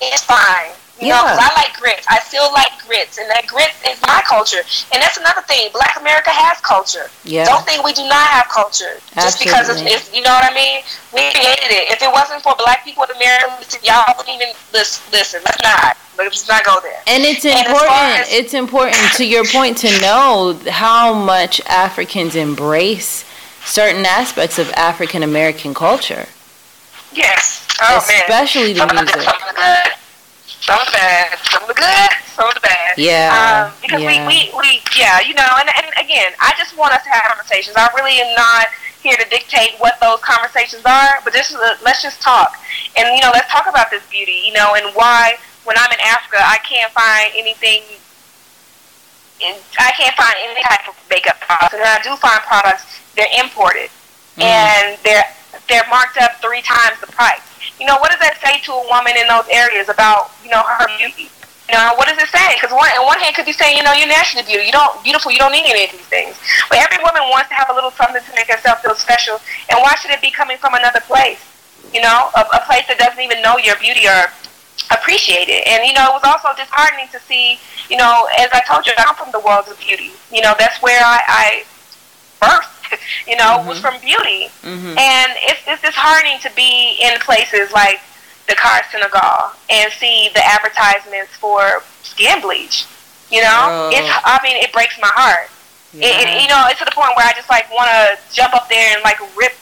[0.01, 0.71] It's fine.
[1.01, 1.39] You know, Yeah.
[1.39, 2.07] I like grits.
[2.11, 4.63] I still like grits, and that grits is my culture.
[4.93, 5.71] And that's another thing.
[5.73, 7.07] Black America has culture.
[7.25, 7.45] yeah.
[7.45, 10.55] Don't think we do not have culture just because it's, it's you know what I
[10.55, 10.83] mean.
[11.15, 11.93] We created it.
[11.95, 15.07] If it wasn't for black people in America, y'all wouldn't even listen.
[15.13, 15.97] Listen, let's not.
[16.19, 16.99] Let's not go there.
[17.07, 18.21] And it's And as important.
[18.27, 23.25] as- it's important to your point to know how much Africans embrace
[23.65, 26.27] certain aspects of African American culture,
[27.13, 27.67] Yes.
[27.81, 28.23] Oh man.
[28.23, 29.29] especially the the, music.
[30.61, 32.65] Some of the good, some of the bad, some of the good, some of the
[32.65, 32.99] bad.
[32.99, 34.27] Yeah, Um, because yeah.
[34.27, 37.25] we, we, we, yeah, you know, and, and again, I just want us to have
[37.31, 37.77] conversations.
[37.77, 38.67] I really am not
[39.03, 42.59] here to dictate what those conversations are, but just uh, let's just talk.
[42.97, 46.01] And you know, let's talk about this beauty, you know, and why when I'm in
[46.01, 47.83] Africa, I can't find anything
[49.79, 51.75] I can't find any type of makeup products.
[51.75, 53.91] And when I do find products, they're imported.
[54.37, 54.43] Mm.
[54.43, 55.25] And they're
[55.69, 57.43] they're marked up three times the price.
[57.79, 60.63] You know, what does that say to a woman in those areas about, you know,
[60.63, 61.31] her beauty?
[61.69, 62.57] You know, what does it say?
[62.57, 64.65] Because one, on one hand, could be saying, you know, you're naturally beautiful.
[64.65, 65.31] You don't beautiful.
[65.31, 66.41] You don't need any of these things.
[66.73, 69.37] But every woman wants to have a little something to make herself feel special.
[69.69, 71.45] And why should it be coming from another place?
[71.93, 74.33] You know, a, a place that doesn't even know your beauty or
[74.91, 75.69] appreciate it.
[75.69, 77.61] And you know, it was also disheartening to see.
[77.93, 80.17] You know, as I told you, I'm from the world of beauty.
[80.33, 81.47] You know, that's where I, I
[82.41, 82.78] birthed.
[83.27, 83.69] You know, mm-hmm.
[83.69, 84.49] was from beauty.
[84.65, 84.97] Mm-hmm.
[84.97, 88.01] And it's it's disheartening to be in places like
[88.49, 92.87] Dakar, Senegal, and see the advertisements for skin bleach.
[93.31, 93.91] You know, oh.
[93.93, 95.53] it's I mean it breaks my heart.
[95.93, 96.09] Yeah.
[96.09, 98.55] It, it, you know, it's to the point where I just like want to jump
[98.55, 99.53] up there and like rip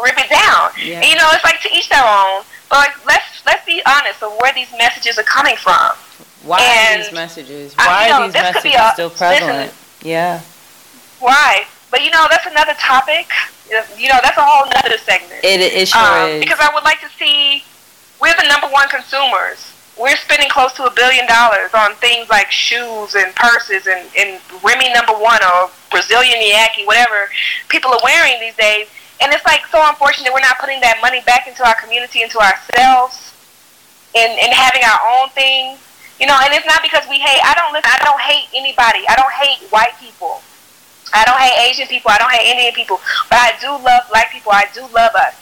[0.00, 0.72] rip it down.
[0.80, 1.00] Yeah.
[1.00, 2.44] And, you know, it's like to each their own.
[2.68, 5.96] But like, let's let's be honest of where these messages are coming from.
[6.44, 7.74] Why and, are these messages?
[7.74, 9.72] Why I, you know, are these messages a, still prevalent?
[9.72, 10.40] Listen, yeah.
[11.20, 11.66] Why?
[11.92, 13.28] But you know, that's another topic.
[13.68, 15.44] You know, that's a whole other segment.
[15.44, 16.40] It, it sure um, is.
[16.40, 17.62] Because I would like to see
[18.16, 19.68] we're the number one consumers.
[20.00, 24.40] We're spending close to a billion dollars on things like shoes and purses and, and
[24.64, 27.28] Remy number one or Brazilian Yaki, whatever
[27.68, 28.88] people are wearing these days.
[29.20, 32.40] And it's like so unfortunate we're not putting that money back into our community, into
[32.40, 33.36] ourselves,
[34.16, 35.76] and, and having our own thing.
[36.16, 37.42] You know, and it's not because we hate.
[37.44, 37.92] I don't listen.
[37.92, 39.04] I don't hate anybody.
[39.04, 40.40] I don't hate white people.
[41.12, 42.10] I don't hate Asian people.
[42.10, 43.00] I don't hate Indian people.
[43.28, 44.52] But I do love black people.
[44.52, 45.36] I do love us,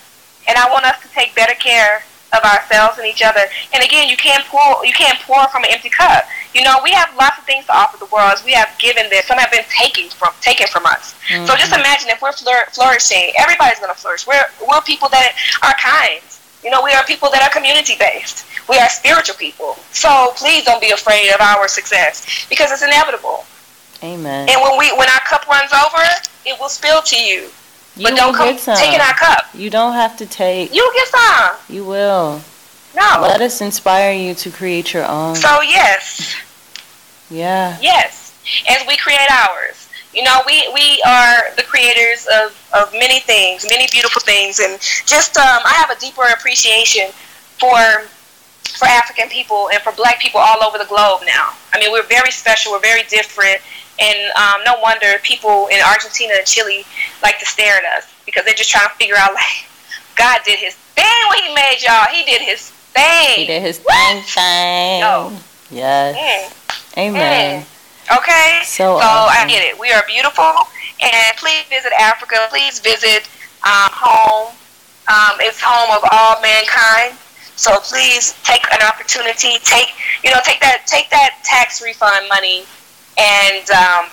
[0.48, 2.02] and I want us to take better care
[2.32, 3.42] of ourselves and each other.
[3.74, 6.24] And again, you can't pour you can't pour from an empty cup.
[6.54, 8.32] You know, we have lots of things to offer the world.
[8.32, 11.14] As we have given this, some have been taken from taken from us.
[11.28, 11.46] Mm-hmm.
[11.46, 14.26] So just imagine if we're flourishing, everybody's going to flourish.
[14.26, 16.22] We're we're people that are kind.
[16.62, 18.46] You know, we are people that are community based.
[18.68, 19.76] We are spiritual people.
[19.92, 23.44] So please don't be afraid of our success because it's inevitable.
[24.02, 24.48] Amen.
[24.48, 26.02] And when we when our cup runs over,
[26.46, 27.50] it will spill to you.
[27.96, 29.46] You but don't come taking our cup.
[29.52, 30.74] You don't have to take.
[30.74, 31.56] You get some.
[31.68, 32.40] You will.
[32.94, 33.18] No.
[33.20, 35.36] Let us inspire you to create your own.
[35.36, 36.34] So yes.
[37.30, 37.78] Yeah.
[37.80, 38.34] Yes.
[38.68, 39.88] As we create ours.
[40.12, 44.80] You know, we, we are the creators of, of many things, many beautiful things, and
[45.06, 47.12] just um, I have a deeper appreciation
[47.60, 48.08] for
[48.64, 51.50] for African people and for Black people all over the globe now.
[51.72, 52.72] I mean, we're very special.
[52.72, 53.60] We're very different,
[54.00, 56.84] and um, no wonder people in Argentina and Chile
[57.22, 59.66] like to stare at us because they're just trying to figure out like
[60.16, 62.06] God did His thing when He made y'all.
[62.10, 63.36] He did His thing.
[63.36, 64.22] He did His thing.
[64.22, 65.00] Thing.
[65.00, 65.32] Yo.
[65.70, 66.16] Yes.
[66.16, 66.98] Mm.
[66.98, 67.62] Amen.
[67.62, 68.18] Mm.
[68.18, 68.60] Okay.
[68.64, 69.78] So, so um, I get it.
[69.78, 70.66] We are beautiful,
[71.00, 72.36] and please visit Africa.
[72.48, 73.28] Please visit
[73.62, 74.54] um, home.
[75.08, 77.16] Um, it's home of all mankind.
[77.56, 79.58] So please take an opportunity.
[79.62, 79.92] Take
[80.24, 82.64] you know take that take that tax refund money
[83.18, 84.06] and um,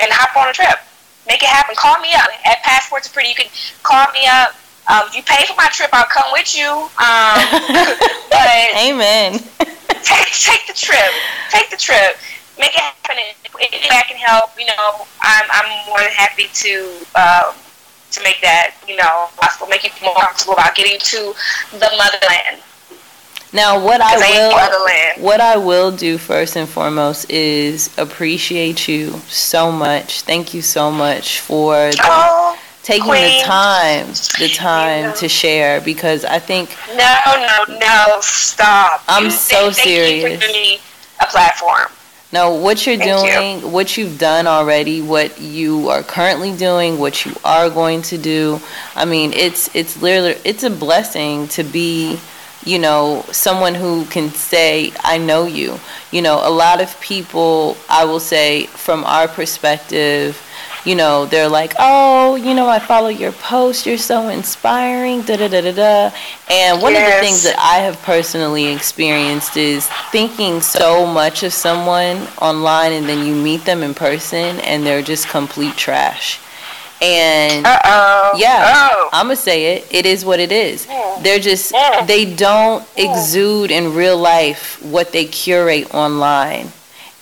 [0.00, 0.78] and hop on a trip.
[1.26, 1.74] Make it happen.
[1.76, 2.28] Call me up.
[2.44, 3.46] At Passports are Pretty, you can
[3.82, 4.54] call me up.
[4.88, 6.66] Um, if you pay for my trip, I'll come with you.
[6.66, 7.38] Um,
[8.30, 9.38] but Amen.
[10.02, 11.12] take take the trip.
[11.50, 12.18] Take the trip.
[12.58, 13.16] Make it happen.
[13.60, 17.06] If I can help, you know, I'm I'm more than happy to.
[17.14, 17.52] Uh,
[18.10, 21.32] to make that, you know, possible, make you more comfortable about getting to
[21.70, 22.58] the motherland.
[23.52, 29.72] Now, what I will what I will do first and foremost is appreciate you so
[29.72, 30.22] much.
[30.22, 33.40] Thank you so much for the, oh, taking queen.
[33.40, 34.06] the time,
[34.38, 39.02] the time to share because I think no, no, no, stop.
[39.08, 40.40] I'm you, so serious.
[40.40, 40.78] me
[41.20, 41.88] a platform.
[42.32, 43.68] No, what you're Thank doing, you.
[43.68, 48.60] what you've done already, what you are currently doing, what you are going to do.
[48.94, 52.20] I mean, it's it's literally it's a blessing to be
[52.64, 55.78] you know, someone who can say, I know you.
[56.10, 60.40] You know, a lot of people, I will say, from our perspective,
[60.84, 65.36] you know, they're like, oh, you know, I follow your post, you're so inspiring, da
[65.36, 66.16] da da da da.
[66.50, 67.08] And one yes.
[67.08, 72.92] of the things that I have personally experienced is thinking so much of someone online
[72.92, 76.40] and then you meet them in person and they're just complete trash.
[77.02, 78.36] And Uh-oh.
[78.36, 79.08] yeah, oh.
[79.12, 79.88] I'm gonna say it.
[79.90, 80.86] It is what it is.
[81.22, 81.72] They're just
[82.06, 86.72] they don't exude in real life what they curate online.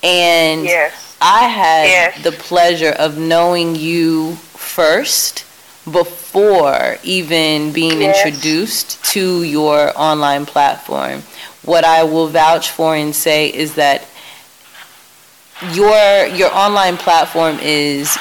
[0.03, 1.17] And yes.
[1.21, 2.23] I had yes.
[2.23, 5.45] the pleasure of knowing you first
[5.89, 8.25] before even being yes.
[8.25, 11.23] introduced to your online platform.
[11.63, 14.07] What I will vouch for and say is that
[15.71, 18.17] your your online platform is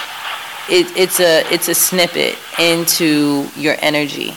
[0.70, 4.36] it, it's a it's a snippet into your energy.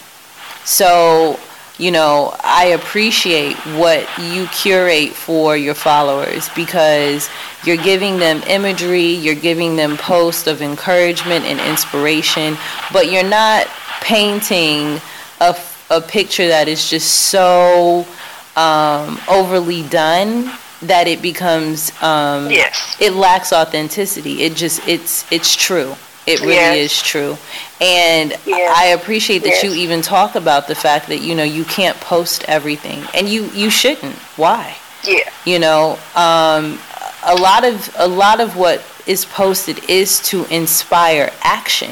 [0.64, 1.40] So
[1.82, 7.28] you know, I appreciate what you curate for your followers because
[7.66, 12.56] you're giving them imagery, you're giving them posts of encouragement and inspiration,
[12.94, 13.66] but you're not
[14.02, 15.02] painting
[15.40, 15.58] a,
[15.90, 18.06] a picture that is just so
[18.56, 20.52] um, overly done
[20.84, 22.96] that it becomes um, yes.
[23.00, 24.44] it lacks authenticity.
[24.44, 25.96] It just it's it's true.
[26.28, 26.92] It really Yes.
[26.92, 27.38] is true.
[27.80, 28.78] And Yes.
[28.78, 32.44] I appreciate that you even talk about the fact that you know you can't post
[32.48, 34.16] everything and you you shouldn't.
[34.38, 34.76] Why?
[35.04, 35.28] Yeah.
[35.46, 36.80] You know, um,
[37.24, 41.92] a lot of a lot of what is posted is to inspire action.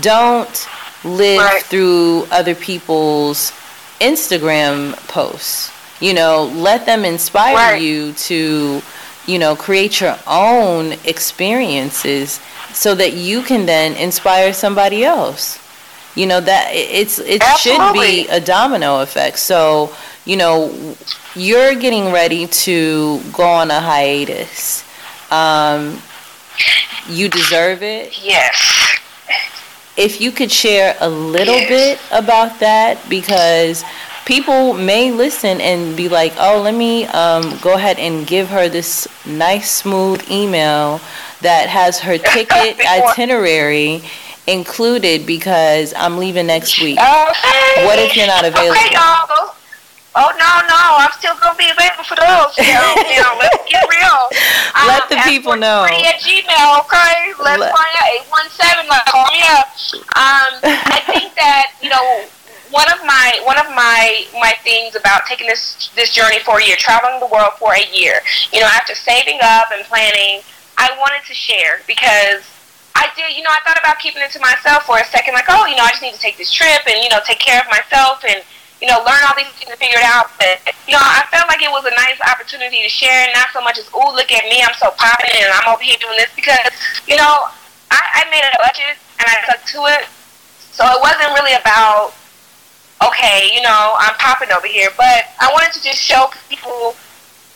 [0.00, 0.66] Don't
[1.04, 1.62] live Right.
[1.64, 3.52] through other people's
[4.00, 5.70] Instagram posts.
[6.00, 7.82] You know, let them inspire Right.
[7.82, 8.82] you to,
[9.26, 12.38] you know, create your own experiences
[12.74, 15.58] so that you can then inspire somebody else.
[16.14, 19.38] You know that it- it's it should be a domino effect.
[19.38, 19.90] So,
[20.24, 20.70] you know,
[21.34, 24.84] you're getting ready to go on a hiatus.
[25.30, 26.02] Um,
[27.08, 28.54] you deserve it Yes.
[29.96, 31.68] if you could share a little Yes.
[31.68, 33.84] bit about that because
[34.24, 38.68] people may listen and be like oh let me um, go ahead and give her
[38.68, 41.00] this nice smooth email
[41.44, 44.02] that has her ticket itinerary
[44.46, 47.86] included because i'm leaving next week Okay.
[47.86, 48.76] What if you're not available?
[48.78, 49.50] Okay, y'all.
[50.14, 52.54] Oh no, no, I'm still gonna be available for those.
[52.62, 54.20] You know, you know let's get real.
[54.86, 55.82] Let the people know.
[55.90, 57.34] Free at Gmail, okay?
[57.42, 58.86] Let's Let- find out eight one seven.
[58.86, 59.66] Like, call me up.
[60.14, 62.24] Um, I think that you know
[62.70, 66.64] one of my one of my my things about taking this this journey for a
[66.64, 68.20] year, traveling the world for a year.
[68.52, 70.42] You know, after saving up and planning,
[70.76, 72.42] I wanted to share because
[72.94, 75.50] I did, you know, I thought about keeping it to myself for a second, like,
[75.50, 77.58] oh, you know, I just need to take this trip and, you know, take care
[77.58, 78.38] of myself and,
[78.78, 80.30] you know, learn all these things and figure it out.
[80.38, 83.60] But, you know, I felt like it was a nice opportunity to share, not so
[83.60, 86.30] much as, ooh, look at me, I'm so popping and I'm over here doing this
[86.38, 86.70] because,
[87.10, 87.50] you know,
[87.90, 90.06] I, I made a budget and I stuck to it.
[90.74, 92.14] So it wasn't really about,
[93.02, 96.94] okay, you know, I'm popping over here, but I wanted to just show people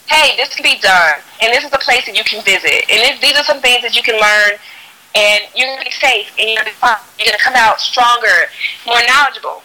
[0.09, 3.21] hey, this can be done, and this is a place that you can visit, and
[3.21, 4.59] these are some things that you can learn,
[5.15, 6.97] and you're gonna be safe, and you're gonna be fine.
[7.19, 8.49] You're gonna come out stronger,
[8.87, 9.63] more knowledgeable.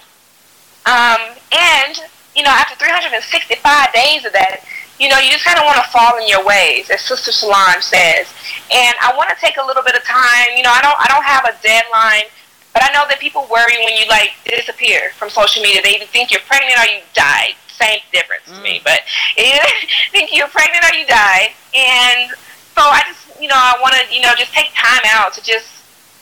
[0.86, 1.96] Um, and
[2.36, 3.62] you know, after 365
[3.94, 4.66] days of that,
[5.00, 7.82] you know, you just kind of want to fall in your ways, as Sister Solange
[7.82, 8.30] says.
[8.70, 10.54] And I want to take a little bit of time.
[10.56, 12.30] You know, I don't, I don't have a deadline,
[12.74, 15.82] but I know that people worry when you like disappear from social media.
[15.82, 17.58] They either think you're pregnant or you died.
[17.74, 19.02] Same difference to me, but
[19.38, 19.66] either
[20.12, 21.52] think you're pregnant or you died.
[21.74, 22.32] And
[22.76, 25.44] so I just, you know, I want to, you know, just take time out to
[25.44, 25.68] just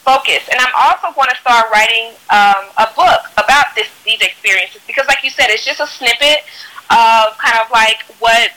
[0.02, 0.48] focus.
[0.52, 5.08] And I'm also going to start writing um, a book about this these experiences because,
[5.08, 6.44] like you said, it's just a snippet
[6.90, 8.52] of kind of like what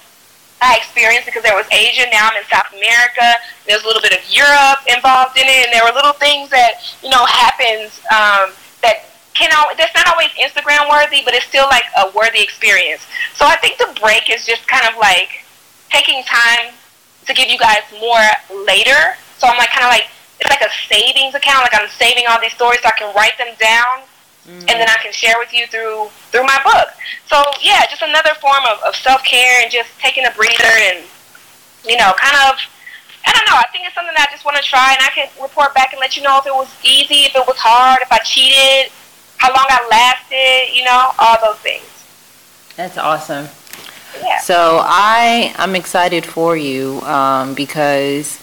[0.62, 2.08] I experienced because there was Asia.
[2.10, 3.38] Now I'm in South America.
[3.66, 6.80] There's a little bit of Europe involved in it, and there were little things that
[7.02, 8.56] you know happens um,
[9.34, 13.02] can al- that's not always Instagram worthy, but it's still like a worthy experience.
[13.34, 15.44] So I think the break is just kind of like
[15.90, 16.72] taking time
[17.26, 18.24] to give you guys more
[18.64, 19.18] later.
[19.38, 20.06] So I'm like kind of like
[20.40, 21.66] it's like a savings account.
[21.66, 24.06] Like I'm saving all these stories so I can write them down,
[24.46, 24.98] and then mm-hmm.
[24.98, 26.94] I can share with you through through my book.
[27.26, 31.02] So yeah, just another form of, of self care and just taking a breather and
[31.84, 32.58] you know kind of.
[33.24, 33.56] I don't know.
[33.56, 35.96] I think it's something that I just want to try, and I can report back
[35.96, 38.92] and let you know if it was easy, if it was hard, if I cheated,
[39.44, 41.84] how long I lasted, you know, all those things.
[42.76, 43.46] That's awesome.
[44.22, 44.38] Yeah.
[44.38, 48.40] So I I'm excited for you um, because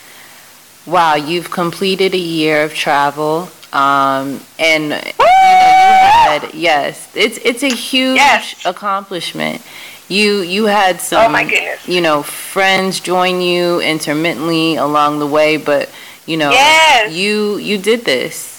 [0.85, 7.37] wow, you've completed a year of travel, um, and you, know, you had yes, it's
[7.43, 8.65] it's a huge Yes.
[8.65, 9.61] accomplishment.
[10.07, 11.87] You you had some Oh, my goodness.
[11.87, 15.89] you know friends join you intermittently along the way, but
[16.25, 17.11] you know Yes.
[17.13, 18.50] you you did this,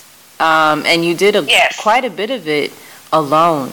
[0.42, 1.76] um, and you did a Yes.
[1.86, 2.72] quite a bit of it
[3.12, 3.70] alone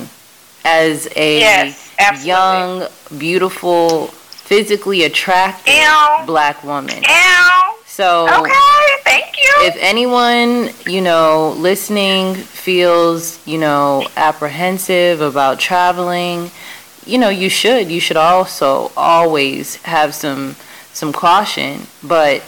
[0.64, 1.92] as a Yes,
[2.24, 4.08] young, beautiful,
[4.50, 6.26] physically attractive Ew.
[6.26, 7.04] black woman.
[7.08, 7.76] Ow.
[7.86, 8.54] So Okay,
[9.04, 9.52] thank you.
[9.70, 16.52] if anyone, you know, listening feels, you know, apprehensive about traveling,
[17.06, 17.90] you know, you should.
[17.90, 20.56] You should also always have some
[20.94, 22.44] some caution, but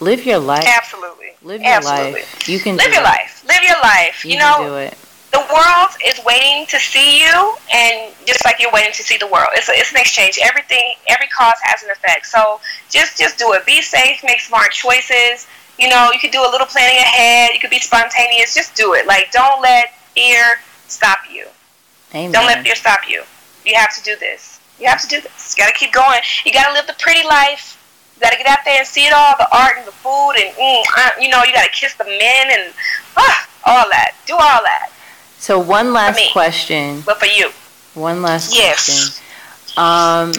[0.00, 0.66] live your life.
[0.66, 1.32] Absolutely.
[1.42, 2.20] Live your Absolutely.
[2.20, 2.48] life.
[2.48, 3.33] You can Live your life.
[3.46, 4.24] Live your life.
[4.24, 4.96] You, You, know, do it.
[5.32, 9.26] the world is waiting to see you, and just like you're waiting to see the
[9.26, 10.38] world, it's, a, it's an exchange.
[10.42, 12.26] Everything, every cause has an effect.
[12.26, 13.66] So just just do it.
[13.66, 14.22] Be safe.
[14.24, 15.46] Make smart choices.
[15.78, 17.50] You know, you could do a little planning ahead.
[17.52, 18.54] You could be spontaneous.
[18.54, 19.06] Just do it.
[19.06, 21.46] Like, don't let fear stop you.
[22.14, 22.30] Amen.
[22.30, 23.24] Don't let fear stop you.
[23.66, 24.60] You have to do this.
[24.78, 25.54] You have to do this.
[25.56, 26.20] You got to keep going.
[26.44, 27.73] You got to live the pretty life.
[28.24, 30.32] You got to get out there and see it all the art and the food
[30.38, 32.72] and mm, uh, you know you got to kiss the men and
[33.18, 33.32] uh,
[33.66, 34.14] all that.
[34.24, 34.90] Do all that.
[35.36, 36.30] So one last me.
[36.32, 37.02] question.
[37.04, 37.50] But for you,
[37.92, 38.86] One last Yes.
[38.86, 39.24] question.
[39.76, 40.32] Um,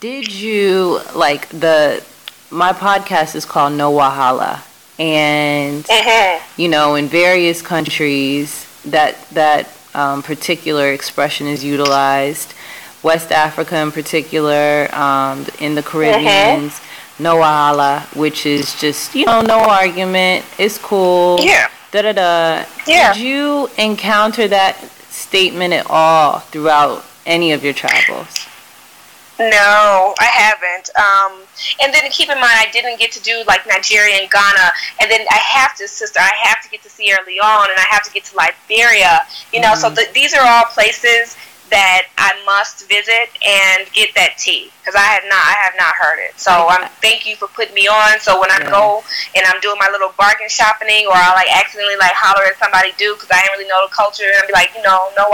[0.00, 2.02] did you like the?
[2.50, 4.62] My podcast is called No Wahala,
[4.98, 6.60] and mm-hmm.
[6.60, 12.54] you know, in various countries, that that um, particular expression is utilized.
[13.02, 16.70] West Africa, in particular, um, in the Caribbean,
[17.18, 20.44] no wahala, which is just you know, no argument.
[20.58, 21.38] It's cool.
[21.40, 22.64] yeah, Da da da.
[22.86, 23.12] Yeah.
[23.12, 24.76] Did you encounter that
[25.10, 28.46] statement at all throughout any of your travels?
[29.38, 30.90] no, I haven't.
[30.96, 31.42] Um,
[31.82, 35.10] and then keep in mind, I didn't get to do like Nigeria and Ghana, and
[35.10, 38.04] then I have to, sister, I have to get to Sierra Leone, and I have
[38.04, 39.20] to get to Liberia.
[39.52, 41.36] You know, so th- these are all places
[41.70, 45.94] that I must visit and get that tea because I have not, I have not
[45.96, 46.38] heard it.
[46.38, 48.20] So I'm thank you for putting me on.
[48.20, 48.70] So when I Yeah.
[48.70, 49.02] go
[49.34, 52.92] and I'm doing my little bargain shopping, or I like accidentally like holler at somebody
[52.98, 55.24] do because I didn't really know the culture, and I'll be like, you know, no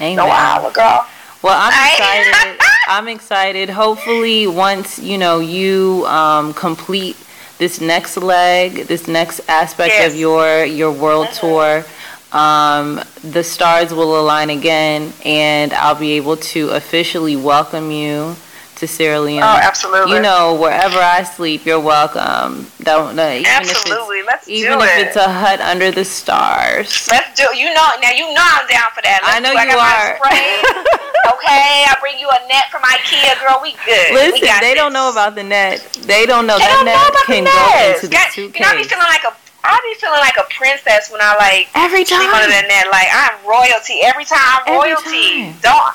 [0.00, 0.16] Amen.
[0.16, 1.06] no wahala, girl.
[1.42, 2.60] Well, I'm excited.
[2.88, 3.70] I'm excited.
[3.70, 7.16] Hopefully, once you know you um, complete
[7.58, 10.12] this next leg, this next aspect Yes.
[10.12, 11.40] of your your world Mhm.
[11.40, 11.84] tour,
[12.32, 18.36] um, the stars will align again, and I'll be able to officially welcome you
[18.76, 19.42] to Sierra Leone.
[19.44, 20.16] Oh, absolutely.
[20.16, 22.66] You know, wherever I sleep, you're welcome.
[22.82, 24.22] Don't uh, even absolutely.
[24.24, 25.06] Let's if it's even do if it.
[25.08, 27.06] it's a hut under the stars.
[27.08, 27.46] Let's do.
[27.56, 28.10] You know now.
[28.10, 29.20] You know I'm down for that.
[29.22, 30.98] Let's I know do, I you got are.
[31.22, 33.60] Okay, I'll bring you a net from IKEA, girl.
[33.62, 34.10] We good.
[34.10, 35.78] we Listen, got they don't know about the net.
[36.02, 38.02] They don't know They that don't net know about can the go nets.
[38.02, 38.58] into the Got- suitcase.
[38.58, 39.32] You know, I be feeling like a.
[39.64, 42.86] I be feeling like a princess when I like every time sleep under the net.
[42.90, 44.38] Like I'm royalty every time.
[44.66, 45.52] I'm royalty.
[45.52, 45.56] time.
[45.62, 45.94] Don't.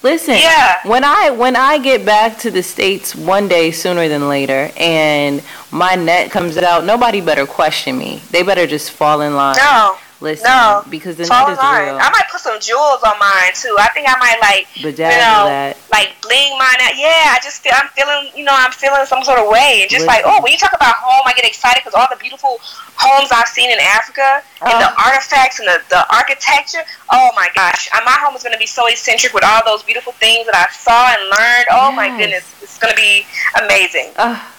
[0.00, 0.76] Listen, Yeah.
[0.86, 5.42] when I when I get back to the states one day sooner than later, and
[5.72, 8.22] my net comes out, nobody better question me.
[8.30, 9.56] They better just fall in line.
[9.56, 9.96] No.
[10.20, 10.82] Listen, No.
[10.90, 11.94] because the Fall net is real.
[11.94, 13.76] I might put some jewels on mine too.
[13.78, 15.78] I think I might like Bedazzle you know, that.
[15.94, 16.98] like bling mine out.
[16.98, 19.78] Yeah, I just feel I'm feeling, you know, I'm feeling some sort of way.
[19.82, 22.18] And just like, oh, when you talk about home, I get excited because all the
[22.18, 22.58] beautiful
[22.98, 25.04] homes I've seen in Africa and the Oh.
[25.06, 26.82] artifacts and the, the architecture.
[27.14, 30.12] Oh my gosh, my home is going to be so eccentric with all those beautiful
[30.18, 31.66] things that I saw and learned.
[31.70, 33.22] Oh my goodness, it's going to be
[33.62, 34.10] amazing,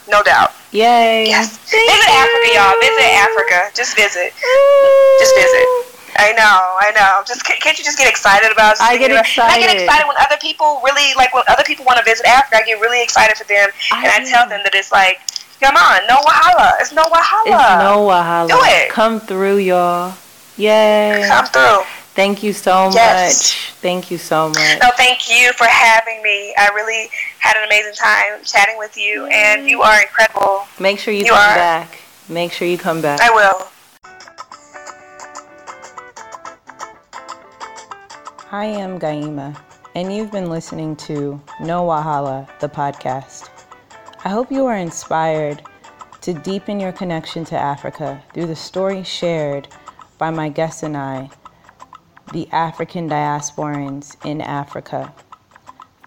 [0.07, 0.53] no doubt.
[0.71, 1.27] Yay!
[1.27, 2.75] Yes, visit Africa, y'all.
[2.79, 3.59] Visit Africa.
[3.75, 4.33] Just visit.
[5.19, 5.65] Just visit.
[6.19, 7.23] I know, I know.
[7.25, 8.75] Just can't you just get excited about?
[8.81, 9.55] I get excited.
[9.55, 10.07] I get excited.
[10.07, 12.57] when other people really like when other people want to visit Africa.
[12.57, 15.21] I get really excited for them, I and I tell them that it's like,
[15.61, 16.73] come on, no wahala.
[16.81, 17.45] It's no wahala.
[17.45, 18.49] It's no wahala.
[18.49, 18.89] Do it.
[18.89, 20.13] Come through, y'all.
[20.57, 21.23] Yay!
[21.27, 21.87] Come through.
[22.15, 23.37] Thank you so Yes.
[23.37, 23.71] much.
[23.81, 24.79] Thank you so much.
[24.81, 26.53] No, thank you for having me.
[26.57, 30.67] I really had an amazing time chatting with you, and you are incredible.
[30.79, 31.55] Make sure you, You come are.
[31.55, 31.97] back.
[32.27, 33.21] Make sure you come back.
[33.21, 33.67] I will.
[38.51, 39.55] I am Gaima,
[39.95, 43.49] and you've been listening to No Wahala, the podcast.
[44.25, 45.61] I hope you are inspired
[46.21, 49.67] to deepen your connection to Africa through the story shared
[50.17, 51.29] by my guests and I,
[52.31, 55.13] the African diasporans in Africa.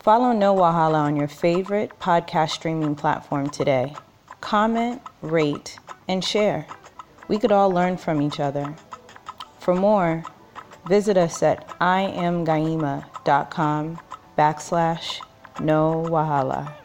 [0.03, 3.95] Follow No Wahala on your favorite podcast streaming platform today.
[4.41, 6.67] Comment, rate, and share.
[7.29, 8.75] We could all learn from each other.
[9.61, 10.25] For more,
[10.89, 13.99] visit us at iamgaima.com
[14.37, 15.21] backslash
[15.61, 16.82] no wahala.